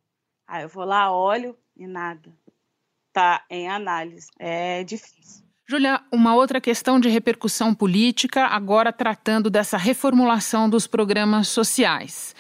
Aí 0.48 0.64
eu 0.64 0.70
vou 0.70 0.86
lá, 0.86 1.12
olho 1.12 1.58
e 1.76 1.86
nada. 1.86 2.34
Tá 3.14 3.44
em 3.50 3.68
análise. 3.68 4.28
É 4.40 4.84
difícil. 4.84 5.46
Júlia, 5.70 6.00
uma 6.10 6.34
outra 6.34 6.62
questão 6.62 6.98
de 6.98 7.10
repercussão 7.10 7.76
política, 7.76 8.46
agora 8.46 8.94
tratando 8.94 9.50
dessa 9.50 9.78
reformulação 9.78 10.70
dos 10.70 10.88
programas 10.88 11.50
sociais. 11.50 12.34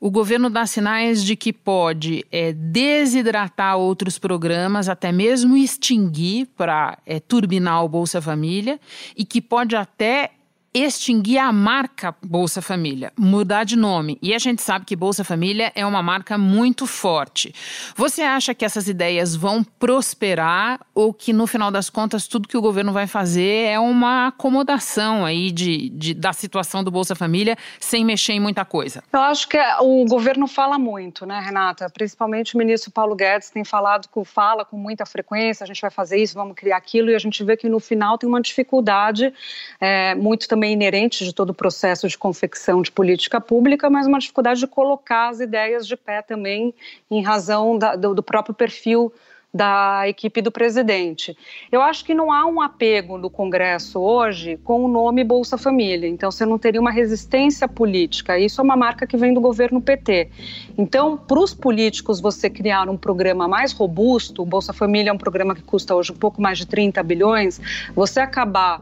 O 0.00 0.10
governo 0.10 0.50
dá 0.50 0.66
sinais 0.66 1.22
de 1.22 1.36
que 1.36 1.52
pode 1.52 2.26
é, 2.32 2.52
desidratar 2.52 3.76
outros 3.76 4.18
programas, 4.18 4.88
até 4.88 5.12
mesmo 5.12 5.56
extinguir 5.56 6.48
para 6.56 6.98
é, 7.06 7.20
turbinar 7.20 7.84
o 7.84 7.88
Bolsa 7.88 8.20
Família, 8.20 8.80
e 9.16 9.24
que 9.24 9.40
pode 9.40 9.76
até 9.76 10.32
extinguir 10.74 11.38
a 11.38 11.52
marca 11.52 12.14
Bolsa 12.22 12.62
Família, 12.62 13.12
mudar 13.18 13.64
de 13.64 13.76
nome. 13.76 14.18
E 14.22 14.34
a 14.34 14.38
gente 14.38 14.62
sabe 14.62 14.86
que 14.86 14.96
Bolsa 14.96 15.22
Família 15.22 15.70
é 15.74 15.84
uma 15.84 16.02
marca 16.02 16.38
muito 16.38 16.86
forte. 16.86 17.54
Você 17.94 18.22
acha 18.22 18.54
que 18.54 18.64
essas 18.64 18.88
ideias 18.88 19.36
vão 19.36 19.62
prosperar 19.62 20.80
ou 20.94 21.12
que 21.12 21.32
no 21.32 21.46
final 21.46 21.70
das 21.70 21.90
contas 21.90 22.26
tudo 22.26 22.48
que 22.48 22.56
o 22.56 22.62
governo 22.62 22.92
vai 22.92 23.06
fazer 23.06 23.66
é 23.66 23.78
uma 23.78 24.28
acomodação 24.28 25.26
aí 25.26 25.50
de, 25.50 25.90
de 25.90 26.14
da 26.14 26.32
situação 26.32 26.82
do 26.82 26.90
Bolsa 26.90 27.14
Família 27.14 27.56
sem 27.78 28.04
mexer 28.04 28.32
em 28.32 28.40
muita 28.40 28.64
coisa? 28.64 29.02
Eu 29.12 29.20
acho 29.20 29.48
que 29.48 29.58
o 29.80 30.06
governo 30.06 30.46
fala 30.46 30.78
muito, 30.78 31.26
né, 31.26 31.38
Renata? 31.40 31.90
Principalmente 31.90 32.54
o 32.54 32.58
ministro 32.58 32.90
Paulo 32.90 33.14
Guedes 33.14 33.50
tem 33.50 33.64
falado 33.64 34.08
com 34.08 34.24
fala 34.24 34.64
com 34.64 34.78
muita 34.78 35.04
frequência. 35.04 35.64
A 35.64 35.66
gente 35.66 35.82
vai 35.82 35.90
fazer 35.90 36.16
isso, 36.16 36.34
vamos 36.34 36.54
criar 36.54 36.78
aquilo 36.78 37.10
e 37.10 37.14
a 37.14 37.18
gente 37.18 37.44
vê 37.44 37.58
que 37.58 37.68
no 37.68 37.78
final 37.78 38.16
tem 38.16 38.28
uma 38.28 38.40
dificuldade 38.40 39.32
é, 39.78 40.14
muito 40.14 40.48
também 40.48 40.61
também 40.62 40.74
inerente 40.74 41.24
de 41.24 41.34
todo 41.34 41.50
o 41.50 41.54
processo 41.54 42.06
de 42.06 42.16
confecção 42.16 42.82
de 42.82 42.92
política 42.92 43.40
pública, 43.40 43.90
mas 43.90 44.06
uma 44.06 44.20
dificuldade 44.20 44.60
de 44.60 44.68
colocar 44.68 45.30
as 45.30 45.40
ideias 45.40 45.84
de 45.88 45.96
pé 45.96 46.22
também 46.22 46.72
em 47.10 47.20
razão 47.20 47.76
da, 47.76 47.96
do, 47.96 48.14
do 48.14 48.22
próprio 48.22 48.54
perfil 48.54 49.12
da 49.52 50.08
equipe 50.08 50.40
do 50.40 50.50
presidente. 50.50 51.36
Eu 51.70 51.82
acho 51.82 52.04
que 52.04 52.14
não 52.14 52.32
há 52.32 52.46
um 52.46 52.62
apego 52.62 53.18
no 53.18 53.28
Congresso 53.28 54.00
hoje 54.00 54.56
com 54.64 54.84
o 54.84 54.88
nome 54.88 55.22
Bolsa 55.24 55.58
Família. 55.58 56.08
Então, 56.08 56.30
você 56.30 56.46
não 56.46 56.58
teria 56.58 56.80
uma 56.80 56.92
resistência 56.92 57.68
política. 57.68 58.38
Isso 58.38 58.60
é 58.60 58.64
uma 58.64 58.76
marca 58.76 59.06
que 59.06 59.16
vem 59.16 59.34
do 59.34 59.40
governo 59.40 59.80
PT. 59.80 60.30
Então, 60.78 61.18
para 61.18 61.38
os 61.38 61.52
políticos, 61.52 62.20
você 62.20 62.48
criar 62.48 62.88
um 62.88 62.96
programa 62.96 63.46
mais 63.46 63.72
robusto, 63.72 64.44
Bolsa 64.46 64.72
Família 64.72 65.10
é 65.10 65.12
um 65.12 65.18
programa 65.18 65.54
que 65.54 65.62
custa 65.62 65.94
hoje 65.94 66.12
um 66.12 66.16
pouco 66.16 66.40
mais 66.40 66.56
de 66.56 66.66
30 66.66 67.02
bilhões, 67.02 67.60
você 67.94 68.20
acabar 68.20 68.80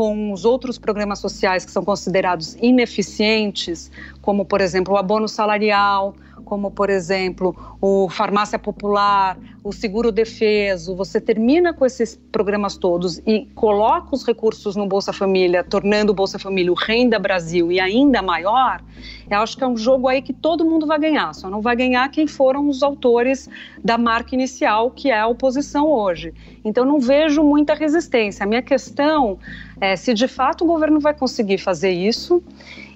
com 0.00 0.32
os 0.32 0.46
outros 0.46 0.78
programas 0.78 1.18
sociais 1.18 1.62
que 1.62 1.70
são 1.70 1.84
considerados 1.84 2.56
ineficientes, 2.62 3.92
como, 4.22 4.46
por 4.46 4.62
exemplo, 4.62 4.94
o 4.94 4.96
abono 4.96 5.28
salarial, 5.28 6.14
como, 6.42 6.70
por 6.70 6.88
exemplo, 6.88 7.54
o 7.82 8.08
farmácia 8.08 8.58
popular, 8.58 9.38
o 9.62 9.72
seguro 9.72 10.10
defeso, 10.10 10.96
você 10.96 11.20
termina 11.20 11.74
com 11.74 11.84
esses 11.84 12.18
programas 12.32 12.78
todos 12.78 13.18
e 13.26 13.46
coloca 13.54 14.14
os 14.14 14.26
recursos 14.26 14.74
no 14.74 14.86
Bolsa 14.86 15.12
Família, 15.12 15.62
tornando 15.62 16.12
o 16.12 16.14
Bolsa 16.14 16.38
Família 16.38 16.72
o 16.72 16.74
Renda 16.74 17.18
Brasil 17.18 17.70
e 17.70 17.78
ainda 17.78 18.22
maior, 18.22 18.82
eu 19.30 19.38
acho 19.38 19.56
que 19.56 19.62
é 19.62 19.66
um 19.66 19.76
jogo 19.76 20.08
aí 20.08 20.22
que 20.22 20.32
todo 20.32 20.64
mundo 20.64 20.86
vai 20.86 20.98
ganhar, 20.98 21.32
só 21.34 21.48
não 21.48 21.60
vai 21.60 21.76
ganhar 21.76 22.10
quem 22.10 22.26
foram 22.26 22.68
os 22.68 22.82
autores 22.82 23.48
da 23.84 23.96
marca 23.96 24.34
inicial, 24.34 24.90
que 24.90 25.10
é 25.10 25.20
a 25.20 25.26
oposição 25.26 25.86
hoje. 25.86 26.34
Então, 26.64 26.84
não 26.84 26.98
vejo 26.98 27.42
muita 27.42 27.74
resistência. 27.74 28.44
A 28.44 28.46
minha 28.46 28.62
questão 28.62 29.38
é 29.80 29.96
se 29.96 30.12
de 30.12 30.28
fato 30.28 30.64
o 30.64 30.66
governo 30.66 31.00
vai 31.00 31.14
conseguir 31.14 31.58
fazer 31.58 31.90
isso 31.90 32.42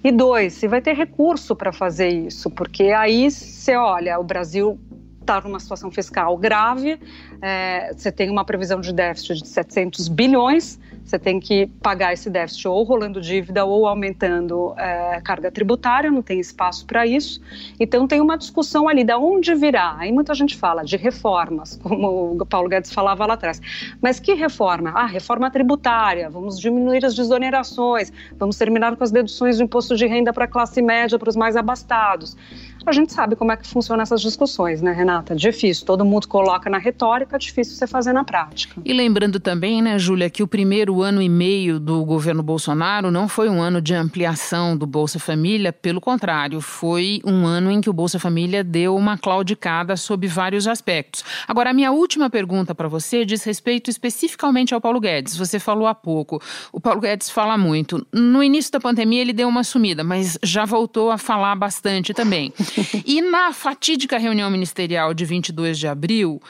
e 0.03 0.13
dois, 0.13 0.53
se 0.53 0.69
vai 0.69 0.83
ter 0.83 0.95
recurso 0.95 1.57
para 1.57 1.73
fazer 1.73 2.09
isso, 2.09 2.51
porque 2.51 2.85
aí 2.85 3.31
você 3.31 3.75
olha, 3.75 4.19
o 4.19 4.25
Brasil 4.25 4.79
está 5.21 5.41
numa 5.41 5.59
situação 5.59 5.91
fiscal 5.91 6.37
grave, 6.37 7.01
é, 7.41 7.93
você 7.97 8.13
tem 8.13 8.29
uma 8.29 8.45
previsão 8.45 8.81
de 8.81 8.93
déficit 8.93 9.43
de 9.43 9.49
700 9.49 10.09
bilhões, 10.09 10.79
você 11.05 11.19
tem 11.19 11.39
que 11.39 11.67
pagar 11.83 12.13
esse 12.13 12.31
déficit 12.31 12.67
ou 12.67 12.83
rolando 12.83 13.21
dívida 13.21 13.65
ou 13.65 13.87
aumentando 13.87 14.75
é, 14.79 15.21
carga 15.23 15.51
tributária, 15.51 16.11
não 16.11 16.23
tem 16.23 16.41
espaço 16.41 16.87
para 16.87 17.07
isso. 17.07 17.41
Então 17.79 18.09
tem 18.09 18.21
uma 18.21 18.39
discussão 18.39 18.89
ali 18.89 19.05
da 19.05 19.19
onde 19.19 19.55
virá. 19.55 19.97
Aí 19.99 20.11
muita 20.11 20.35
gente 20.35 20.57
fala 20.57 20.83
de 20.83 20.97
reformas, 20.97 21.77
como 21.83 22.33
o 22.41 22.47
Paulo 22.47 22.69
Guedes 22.69 22.93
falava 22.93 23.27
lá 23.27 23.35
atrás. 23.35 23.61
Mas 24.01 24.19
que 24.19 24.33
reforma? 24.33 24.93
Ah, 24.95 25.07
reforma 25.07 25.51
tributária, 25.51 26.31
vamos 26.31 26.59
diminuir 26.59 27.05
as 27.05 27.15
desonerações, 27.15 28.11
vamos 28.39 28.57
terminar 28.57 28.97
com 28.97 29.05
as 29.05 29.11
deduções 29.11 29.59
do 29.59 29.65
imposto 29.65 29.97
de 29.97 30.07
renda 30.07 30.33
para 30.33 30.47
a 30.47 30.49
classe 30.49 30.81
média, 30.81 31.19
para 31.19 31.29
os 31.29 31.37
mais 31.37 31.55
abastados. 31.55 32.35
A 32.87 32.93
gente 32.93 33.13
sabe 33.15 33.35
como 33.35 33.51
é 33.51 33.57
que 33.57 33.67
funcionam 33.67 34.03
essas 34.03 34.21
discussões, 34.21 34.83
né, 34.83 34.93
Renata? 34.93 35.35
Difícil, 35.35 35.87
todo 35.87 36.05
mundo 36.05 36.29
coloca 36.29 36.69
na 36.69 36.77
retórica, 36.77 37.39
difícil 37.39 37.77
você 37.77 37.87
fazer 37.87 38.13
na 38.13 38.25
prática. 38.25 38.81
E 38.85 38.93
lembrando 38.93 39.41
também, 39.41 39.81
né, 39.81 39.99
Júlia, 39.99 40.29
que 40.29 40.43
o 40.43 40.47
primeiro 40.47 41.01
ano 41.01 41.23
e 41.23 41.29
meio 41.29 41.81
do 41.81 42.05
governo 42.05 42.43
Bolsonaro 42.43 43.11
não 43.11 43.27
foi 43.27 43.49
um 43.49 43.61
ano 43.61 43.81
de 43.81 43.95
ampliação 43.95 44.77
do 44.77 44.87
Bolsa 44.87 45.19
Família, 45.19 45.73
pelo 45.73 46.01
contrário, 46.01 46.61
foi 46.61 47.23
um 47.25 47.47
ano 47.47 47.71
em 47.71 47.81
que 47.81 47.89
o 47.89 47.93
Bolsa 47.93 48.19
Família 48.19 48.63
deu 48.63 48.95
uma 48.95 49.17
claudicada 49.17 49.97
sob 49.97 50.27
vários 50.27 50.69
aspectos. 50.69 51.25
Agora, 51.49 51.71
a 51.71 51.73
minha 51.73 51.91
última 51.91 52.29
pergunta 52.29 52.75
para 52.75 52.87
você 52.89 53.25
diz 53.25 53.43
respeito 53.45 53.91
especificamente 53.91 54.75
ao 54.75 54.81
Paulo 54.81 55.01
Guedes. 55.01 55.37
Você 55.37 55.59
falou 55.59 55.87
há 55.87 55.95
pouco, 55.95 56.41
o 56.71 56.81
Paulo 56.81 57.01
Guedes 57.01 57.31
fala 57.31 57.57
muito. 57.57 58.07
No 58.13 58.43
início 58.43 58.71
da 58.71 58.81
pandemia 58.81 59.23
ele 59.23 59.33
deu 59.33 59.49
uma 59.49 59.65
sumida, 59.65 60.05
mas 60.05 60.39
já 60.43 60.67
voltou 60.67 61.11
a 61.11 61.17
falar 61.17 61.55
bastante 61.55 62.13
também. 62.13 62.53
e 63.05 63.21
na 63.21 63.53
fatídica 63.53 64.19
reunião 64.19 64.51
ministerial 64.51 65.15
de 65.15 65.25
22 65.25 65.79
de 65.79 65.87
abril, 65.87 66.41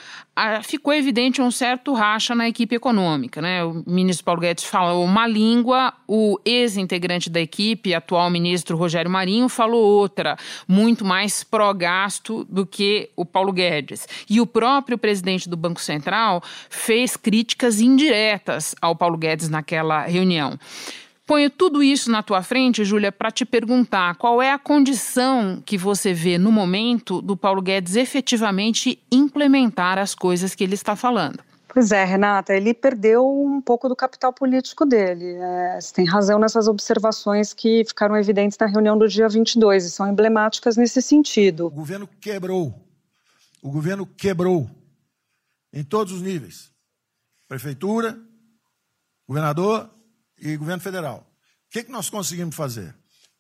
ficou 0.63 0.93
evidente 0.93 1.41
um 1.41 1.51
certo 1.51 1.93
racha 1.93 2.35
na 2.35 2.49
equipe 2.49 2.75
econômica. 2.75 3.41
Né? 3.41 3.63
O 3.65 3.85
ministro 3.87 4.25
Paulo 4.25 4.41
Guedes 4.41 4.65
falou 4.65 5.05
uma 5.05 5.27
língua, 5.27 5.93
o 6.09 6.39
ex-integrante 6.45 7.31
da 7.31 7.41
equipe, 7.41 7.95
atual 7.95 8.29
ministro 8.31 8.77
Rogério 8.77 9.11
Marinho, 9.11 9.49
falou 9.49 9.83
outra, 9.83 10.37
muito 10.67 11.05
mais 11.05 11.45
pró-gasto 11.45 12.45
do 12.45 12.67
que 12.67 13.11
o 13.17 13.25
Paulo 13.25 13.53
Guedes. 13.53 14.07
E 14.29 14.41
o 14.41 14.47
próprio 14.47 14.99
presidente 14.99 15.49
do 15.49 15.57
Banco 15.57 15.81
Central 15.81 16.43
fez 16.69 17.17
críticas 17.17 17.81
indiretas 17.81 18.75
ao 18.81 18.97
Paulo 18.97 19.17
Guedes 19.17 19.49
naquela 19.49 20.03
reunião. 20.03 20.59
Ponho 21.27 21.49
tudo 21.49 21.83
isso 21.83 22.11
na 22.11 22.23
tua 22.23 22.43
frente, 22.43 22.85
Júlia, 22.85 23.11
para 23.11 23.31
te 23.31 23.47
perguntar 23.47 24.15
qual 24.17 24.43
é 24.43 24.53
a 24.53 24.59
condição 24.59 25.63
que 25.65 25.79
você 25.79 26.13
vê 26.13 26.37
no 26.37 26.53
momento 26.53 27.23
do 27.23 27.35
Paulo 27.35 27.63
Guedes 27.63 27.97
efetivamente 27.97 28.99
implementar 29.11 29.99
as 29.99 30.15
coisas 30.15 30.55
que 30.55 30.63
ele 30.63 30.75
está 30.75 30.95
falando. 30.95 31.43
Pois 31.67 31.91
é, 31.91 32.05
Renata, 32.05 32.55
ele 32.55 32.75
perdeu 32.75 33.27
um 33.27 33.61
pouco 33.61 33.89
do 33.89 33.97
capital 33.97 34.35
político 34.35 34.85
dele. 34.85 35.35
É, 35.35 35.81
você 35.81 35.95
tem 35.95 36.05
razão 36.05 36.39
nessas 36.39 36.69
observações 36.69 37.55
que 37.55 37.85
ficaram 37.87 38.17
evidentes 38.17 38.59
na 38.59 38.67
reunião 38.67 38.97
do 38.97 39.09
dia 39.09 39.29
22 39.29 39.87
e 39.87 39.91
são 39.91 40.07
emblemáticas 40.07 40.77
nesse 40.77 41.01
sentido. 41.01 41.67
O 41.67 41.71
governo 41.71 42.07
quebrou. 42.21 42.73
O 43.63 43.71
governo 43.71 44.07
quebrou 44.07 44.71
em 45.73 45.83
todos 45.83 46.13
os 46.13 46.21
níveis: 46.21 46.71
prefeitura, 47.49 48.17
governador 49.27 49.91
e 50.45 50.57
governo 50.57 50.83
federal. 50.83 51.27
O 51.67 51.71
que, 51.71 51.85
que 51.85 51.91
nós 51.91 52.11
conseguimos 52.11 52.55
fazer? 52.55 52.95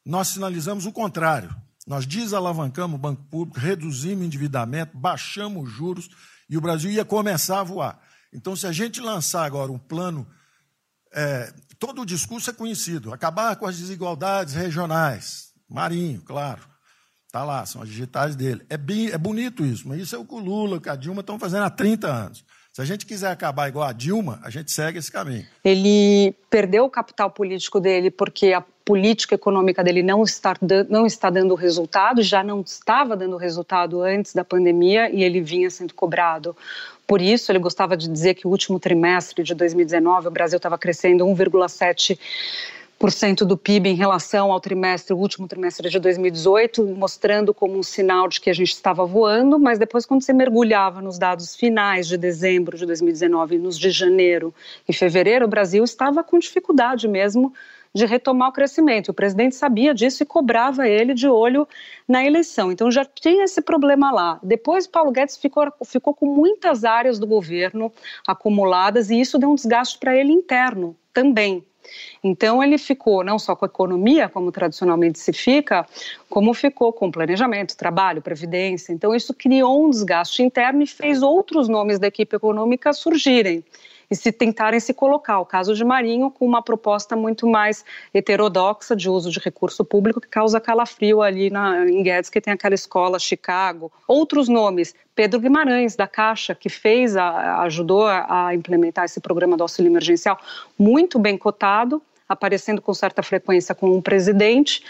Nós 0.04 0.28
sinalizamos 0.28 0.86
o 0.86 0.92
contrário. 0.92 1.54
Nós 1.86 2.06
desalavancamos 2.06 2.96
o 2.96 3.00
banco 3.00 3.22
público, 3.24 3.60
reduzimos 3.60 4.22
o 4.22 4.26
endividamento, 4.26 4.96
baixamos 4.96 5.68
os 5.68 5.70
juros 5.70 6.08
e 6.48 6.56
o 6.56 6.60
Brasil 6.60 6.90
ia 6.90 7.04
começar 7.04 7.60
a 7.60 7.64
voar. 7.64 8.00
Então, 8.32 8.56
se 8.56 8.66
a 8.66 8.72
gente 8.72 9.00
lançar 9.00 9.44
agora 9.44 9.70
um 9.70 9.78
plano, 9.78 10.26
é, 11.12 11.52
todo 11.78 12.02
o 12.02 12.06
discurso 12.06 12.50
é 12.50 12.52
conhecido, 12.52 13.12
acabar 13.12 13.54
com 13.56 13.66
as 13.66 13.76
desigualdades 13.76 14.54
regionais, 14.54 15.52
Marinho, 15.68 16.22
claro, 16.22 16.62
está 17.26 17.44
lá, 17.44 17.66
são 17.66 17.82
as 17.82 17.88
digitais 17.88 18.34
dele. 18.34 18.64
É, 18.70 18.76
bem, 18.76 19.08
é 19.08 19.18
bonito 19.18 19.64
isso, 19.64 19.86
mas 19.86 20.00
isso 20.00 20.16
é 20.16 20.18
o 20.18 20.24
que 20.24 20.34
o 20.34 20.38
Lula, 20.38 20.80
que 20.80 20.88
a 20.88 20.96
Dilma 20.96 21.20
estão 21.20 21.38
fazendo 21.38 21.64
há 21.64 21.70
30 21.70 22.08
anos. 22.08 22.44
Se 22.74 22.82
a 22.82 22.84
gente 22.84 23.06
quiser 23.06 23.30
acabar 23.30 23.68
igual 23.68 23.86
a 23.86 23.92
Dilma, 23.92 24.40
a 24.42 24.50
gente 24.50 24.72
segue 24.72 24.98
esse 24.98 25.08
caminho. 25.08 25.46
Ele 25.64 26.34
perdeu 26.50 26.84
o 26.84 26.90
capital 26.90 27.30
político 27.30 27.78
dele 27.78 28.10
porque 28.10 28.52
a 28.52 28.64
política 28.84 29.36
econômica 29.36 29.84
dele 29.84 30.02
não 30.02 30.24
está, 30.24 30.56
não 30.88 31.06
está 31.06 31.30
dando 31.30 31.54
resultado, 31.54 32.20
já 32.20 32.42
não 32.42 32.62
estava 32.62 33.16
dando 33.16 33.36
resultado 33.36 34.02
antes 34.02 34.34
da 34.34 34.44
pandemia 34.44 35.08
e 35.08 35.22
ele 35.22 35.40
vinha 35.40 35.70
sendo 35.70 35.94
cobrado. 35.94 36.56
Por 37.06 37.22
isso, 37.22 37.52
ele 37.52 37.60
gostava 37.60 37.96
de 37.96 38.08
dizer 38.08 38.34
que 38.34 38.44
o 38.44 38.50
último 38.50 38.80
trimestre 38.80 39.44
de 39.44 39.54
2019 39.54 40.26
o 40.26 40.30
Brasil 40.32 40.56
estava 40.56 40.76
crescendo 40.76 41.24
1,7 41.24 42.18
do 43.46 43.56
PIB 43.56 43.90
em 43.90 43.94
relação 43.94 44.50
ao 44.50 44.58
trimestre, 44.58 45.12
o 45.12 45.18
último 45.18 45.46
trimestre 45.46 45.90
de 45.90 45.98
2018, 45.98 46.84
mostrando 46.86 47.52
como 47.52 47.78
um 47.78 47.82
sinal 47.82 48.28
de 48.28 48.40
que 48.40 48.48
a 48.48 48.54
gente 48.54 48.72
estava 48.72 49.04
voando, 49.04 49.58
mas 49.58 49.78
depois 49.78 50.06
quando 50.06 50.22
você 50.22 50.32
mergulhava 50.32 51.02
nos 51.02 51.18
dados 51.18 51.54
finais 51.54 52.08
de 52.08 52.16
dezembro 52.16 52.78
de 52.78 52.86
2019 52.86 53.56
e 53.56 53.58
nos 53.58 53.78
de 53.78 53.90
janeiro 53.90 54.54
e 54.88 54.92
fevereiro, 54.92 55.44
o 55.44 55.48
Brasil 55.48 55.84
estava 55.84 56.24
com 56.24 56.38
dificuldade 56.38 57.06
mesmo 57.06 57.52
de 57.94 58.06
retomar 58.06 58.48
o 58.48 58.52
crescimento. 58.52 59.10
O 59.10 59.14
presidente 59.14 59.54
sabia 59.54 59.94
disso 59.94 60.22
e 60.22 60.26
cobrava 60.26 60.88
ele 60.88 61.14
de 61.14 61.28
olho 61.28 61.68
na 62.08 62.24
eleição. 62.24 62.72
Então 62.72 62.90
já 62.90 63.04
tinha 63.04 63.44
esse 63.44 63.62
problema 63.62 64.10
lá. 64.10 64.40
Depois, 64.42 64.86
Paulo 64.86 65.12
Guedes 65.12 65.36
ficou, 65.36 65.72
ficou 65.84 66.12
com 66.12 66.26
muitas 66.26 66.84
áreas 66.84 67.18
do 67.18 67.26
governo 67.26 67.92
acumuladas 68.26 69.10
e 69.10 69.20
isso 69.20 69.38
deu 69.38 69.50
um 69.50 69.54
desgaste 69.54 69.98
para 69.98 70.16
ele 70.16 70.32
interno 70.32 70.96
também. 71.12 71.64
Então 72.22 72.62
ele 72.62 72.78
ficou 72.78 73.22
não 73.24 73.38
só 73.38 73.54
com 73.54 73.64
a 73.64 73.68
economia, 73.68 74.28
como 74.28 74.50
tradicionalmente 74.50 75.18
se 75.18 75.32
fica, 75.32 75.86
como 76.28 76.54
ficou 76.54 76.92
com 76.92 77.10
planejamento, 77.10 77.76
trabalho, 77.76 78.22
previdência. 78.22 78.92
Então 78.92 79.14
isso 79.14 79.34
criou 79.34 79.86
um 79.86 79.90
desgaste 79.90 80.42
interno 80.42 80.82
e 80.82 80.86
fez 80.86 81.22
outros 81.22 81.68
nomes 81.68 81.98
da 81.98 82.06
equipe 82.06 82.36
econômica 82.36 82.92
surgirem 82.92 83.64
e 84.14 84.16
se 84.16 84.30
tentarem 84.30 84.78
se 84.78 84.94
colocar. 84.94 85.40
O 85.40 85.44
caso 85.44 85.74
de 85.74 85.84
Marinho, 85.84 86.30
com 86.30 86.46
uma 86.46 86.62
proposta 86.62 87.16
muito 87.16 87.48
mais 87.48 87.84
heterodoxa 88.14 88.94
de 88.94 89.10
uso 89.10 89.28
de 89.28 89.40
recurso 89.40 89.84
público, 89.84 90.20
que 90.20 90.28
causa 90.28 90.60
calafrio 90.60 91.20
ali 91.20 91.50
na, 91.50 91.84
em 91.84 92.00
Guedes, 92.00 92.30
que 92.30 92.40
tem 92.40 92.54
aquela 92.54 92.76
escola 92.76 93.18
Chicago. 93.18 93.90
Outros 94.06 94.48
nomes, 94.48 94.94
Pedro 95.16 95.40
Guimarães, 95.40 95.96
da 95.96 96.06
Caixa, 96.06 96.54
que 96.54 96.68
fez, 96.68 97.16
a, 97.16 97.62
ajudou 97.62 98.06
a, 98.06 98.54
implementar 98.54 99.04
esse 99.04 99.20
programa 99.20 99.56
do 99.56 99.64
auxílio 99.64 99.90
emergencial, 99.90 100.38
muito 100.78 101.18
bem 101.18 101.36
cotado, 101.36 102.00
aparecendo 102.28 102.80
com 102.80 102.94
certa 102.94 103.20
frequência 103.20 103.74
com 103.74 103.90
um 103.90 104.00
presidente 104.00 104.80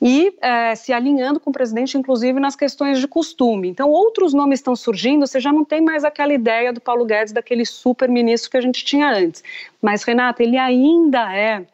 e 0.00 0.34
é, 0.40 0.74
se 0.74 0.92
alinhando 0.92 1.40
com 1.40 1.50
o 1.50 1.52
presidente, 1.52 1.96
inclusive 1.96 2.38
nas 2.38 2.54
questões 2.54 3.00
de 3.00 3.08
costume. 3.08 3.68
Então, 3.68 3.88
outros 3.88 4.34
nomes 4.34 4.60
estão 4.60 4.76
surgindo, 4.76 5.26
você 5.26 5.40
já 5.40 5.52
não 5.52 5.64
tem 5.64 5.80
mais 5.80 6.04
aquela 6.04 6.32
ideia 6.32 6.72
do 6.72 6.80
Paulo 6.80 7.04
Guedes, 7.04 7.32
daquele 7.32 7.64
super-ministro 7.64 8.50
que 8.50 8.56
a 8.56 8.60
gente 8.60 8.84
tinha 8.84 9.10
antes. 9.10 9.42
Mas, 9.80 10.02
Renata, 10.02 10.42
ele 10.42 10.58
ainda 10.58 11.34
é 11.34 11.66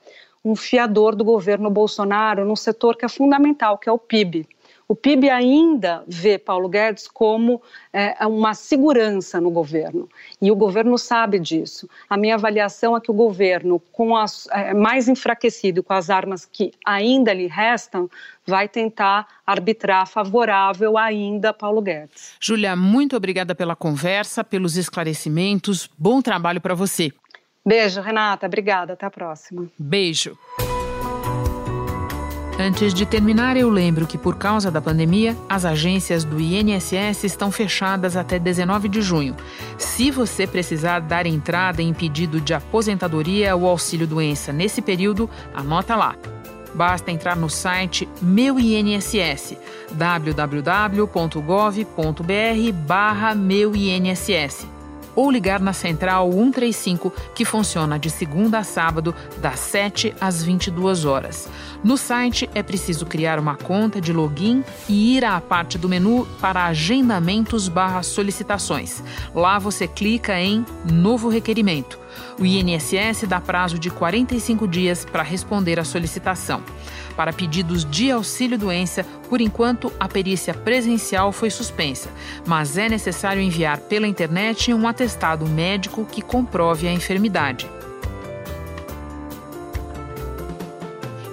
um 0.45 0.57
fiador 0.57 1.15
do 1.15 1.25
governo 1.25 1.71
Bolsonaro 1.71 2.45
num 2.45 2.57
setor 2.57 2.97
que 2.97 3.05
é 3.05 3.09
fundamental, 3.09 3.79
que 3.79 3.89
é 3.89 3.93
o 3.93 3.99
PIB. 3.99 4.47
O 4.93 4.95
PIB 4.95 5.31
ainda 5.31 6.05
vê 6.07 6.37
Paulo 6.37 6.69
Guedes 6.69 7.09
como 7.09 7.63
é, 7.95 8.27
uma 8.27 8.53
segurança 8.53 9.41
no 9.41 9.51
governo 9.51 10.07
e 10.39 10.51
o 10.51 10.55
governo 10.55 10.99
sabe 10.99 11.39
disso. 11.39 11.89
A 12.11 12.17
minha 12.19 12.35
avaliação 12.35 12.95
é 12.95 13.01
que 13.01 13.11
o 13.11 13.15
governo, 13.15 13.81
com 13.91 14.15
as, 14.15 14.47
é, 14.53 14.75
mais 14.75 15.09
enfraquecido, 15.09 15.83
com 15.83 15.95
as 15.95 16.11
armas 16.11 16.45
que 16.45 16.73
ainda 16.85 17.33
lhe 17.33 17.47
restam, 17.47 18.07
vai 18.47 18.69
tentar 18.69 19.27
arbitrar 19.47 20.07
favorável 20.07 20.99
ainda 20.99 21.49
a 21.49 21.55
Paulo 21.55 21.81
Guedes. 21.81 22.35
Júlia, 22.39 22.77
muito 22.77 23.17
obrigada 23.17 23.55
pela 23.55 23.75
conversa, 23.75 24.45
pelos 24.45 24.77
esclarecimentos. 24.77 25.89
Bom 25.97 26.21
trabalho 26.21 26.61
para 26.61 26.75
você. 26.75 27.11
Beijo, 27.65 28.03
Renata. 28.03 28.45
Obrigada. 28.45 28.93
Até 28.93 29.07
a 29.07 29.11
próxima. 29.11 29.71
Beijo. 29.79 30.37
Antes 32.65 32.95
de 32.95 33.05
terminar, 33.05 33.57
eu 33.57 33.69
lembro 33.69 34.07
que, 34.07 34.17
por 34.17 34.37
causa 34.37 34.71
da 34.71 34.81
pandemia, 34.81 35.37
as 35.49 35.65
agências 35.65 36.23
do 36.23 36.39
INSS 36.39 37.25
estão 37.25 37.51
fechadas 37.51 38.17
até 38.17 38.39
19 38.39 38.89
de 38.89 39.03
junho. 39.03 39.35
Se 39.77 40.13
você 40.13 40.47
precisar 40.47 41.01
dar 41.01 41.27
entrada 41.27 41.83
em 41.83 41.93
pedido 41.93 42.41
de 42.41 42.55
aposentadoria 42.55 43.57
ou 43.57 43.67
auxílio-doença 43.67 44.53
nesse 44.53 44.81
período, 44.81 45.29
anota 45.53 45.97
lá. 45.97 46.15
Basta 46.73 47.11
entrar 47.11 47.35
no 47.35 47.51
site 47.51 48.09
Meu 48.23 48.61
INSS, 48.61 49.57
www.gov.br 49.91 51.03
barra 52.87 53.35
Meu 53.35 53.75
INSS 53.75 54.82
ou 55.15 55.31
ligar 55.31 55.61
na 55.61 55.73
Central 55.73 56.31
135, 56.31 57.13
que 57.35 57.45
funciona 57.45 57.99
de 57.99 58.11
segunda 58.11 58.59
a 58.59 58.65
sábado, 58.65 59.15
das 59.39 59.59
7 59.61 60.15
às 60.21 60.43
22 60.43 61.05
horas. 61.05 61.49
No 61.83 61.97
site 61.97 62.49
é 62.55 62.63
preciso 62.63 63.07
criar 63.07 63.39
uma 63.39 63.57
conta 63.57 64.01
de 64.01 64.13
login 64.13 64.65
e 64.89 65.17
ir 65.17 65.25
à 65.25 65.41
parte 65.41 65.77
do 65.77 65.89
menu 65.89 66.27
para 66.41 66.67
agendamentos 66.67 67.69
barra 67.69 68.03
solicitações. 68.03 69.03
Lá 69.35 69.59
você 69.59 69.89
clica 69.89 70.39
em 70.39 70.65
Novo 70.85 71.29
Requerimento. 71.29 71.99
O 72.39 72.45
INSS 72.45 73.27
dá 73.27 73.41
prazo 73.41 73.79
de 73.79 73.91
45 73.91 74.67
dias 74.69 75.05
para 75.05 75.23
responder 75.23 75.79
à 75.79 75.85
solicitação. 75.85 76.63
Para 77.17 77.33
pedidos 77.33 77.85
de 77.85 78.11
auxílio-doença, 78.11 79.05
por 79.29 79.41
enquanto, 79.41 79.93
a 80.01 80.09
perícia 80.09 80.55
presencial 80.55 81.33
foi 81.33 81.51
suspensa, 81.51 82.09
mas 82.47 82.79
é 82.79 82.89
necessário 82.89 83.43
enviar 83.43 83.79
pela 83.79 84.07
internet 84.07 84.73
um 84.73 84.89
atestado 84.89 85.47
médico 85.47 86.07
que 86.11 86.23
comprove 86.23 86.89
a 86.89 86.93
enfermidade. 86.93 87.69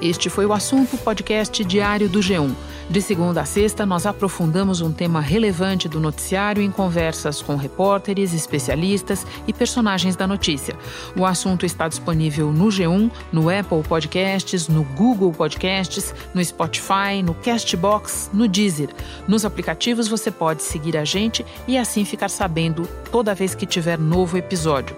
Este 0.02 0.30
foi 0.30 0.46
o 0.46 0.54
assunto 0.54 0.98
podcast 0.98 1.64
diário 1.66 2.08
do 2.08 2.20
G1. 2.20 2.69
De 2.90 3.04
segunda 3.04 3.42
a 3.42 3.46
sexta, 3.46 3.86
nós 3.86 4.08
aprofundamos 4.08 4.82
um 4.82 4.92
tema 4.92 5.22
relevante 5.22 5.88
do 5.88 6.00
noticiário 6.00 6.64
em 6.64 6.72
conversas 6.72 7.40
com 7.40 7.56
repórteres, 7.56 8.34
especialistas 8.34 9.28
e 9.48 9.54
personagens 9.54 10.16
da 10.16 10.26
notícia. 10.26 10.76
O 11.16 11.24
assunto 11.24 11.68
está 11.68 11.88
disponível 11.88 12.52
no 12.52 12.66
G1, 12.66 13.12
no 13.32 13.48
Apple 13.48 13.84
Podcasts, 13.88 14.68
no 14.68 14.84
Google 14.84 15.32
Podcasts, 15.32 16.16
no 16.34 16.44
Spotify, 16.44 17.22
no 17.24 17.36
Castbox, 17.36 18.32
no 18.34 18.48
Deezer. 18.48 18.90
Nos 19.28 19.46
aplicativos 19.46 20.08
você 20.08 20.32
pode 20.32 20.64
seguir 20.64 20.98
a 20.98 21.06
gente 21.06 21.46
e 21.68 21.78
assim 21.78 22.04
ficar 22.04 22.30
sabendo 22.30 22.90
toda 23.12 23.36
vez 23.36 23.54
que 23.54 23.68
tiver 23.68 24.00
novo 24.00 24.36
episódio. 24.36 24.96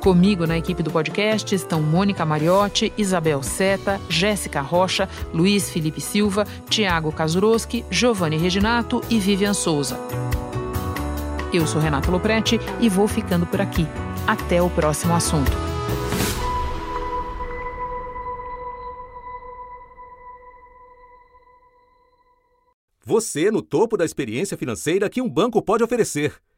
Comigo 0.00 0.46
na 0.46 0.56
equipe 0.56 0.80
do 0.80 0.92
podcast 0.92 1.52
estão 1.52 1.82
Mônica 1.82 2.24
Mariotti, 2.24 2.92
Isabel 2.96 3.42
Seta, 3.42 4.00
Jéssica 4.08 4.60
Rocha, 4.60 5.08
Luiz 5.34 5.68
Felipe 5.70 6.00
Silva, 6.00 6.46
Tiago 6.70 7.10
Kazuroski, 7.10 7.84
Giovanni 7.90 8.36
Reginato 8.36 9.02
e 9.10 9.18
Vivian 9.18 9.52
Souza. 9.52 9.98
Eu 11.52 11.66
sou 11.66 11.80
Renato 11.80 12.10
Loprete 12.12 12.60
e 12.80 12.88
vou 12.88 13.08
ficando 13.08 13.44
por 13.44 13.60
aqui. 13.60 13.86
Até 14.26 14.62
o 14.62 14.70
próximo 14.70 15.14
assunto. 15.14 15.50
Você 23.04 23.50
no 23.50 23.62
topo 23.62 23.96
da 23.96 24.04
experiência 24.04 24.56
financeira 24.56 25.08
que 25.08 25.20
um 25.20 25.28
banco 25.28 25.60
pode 25.60 25.82
oferecer. 25.82 26.34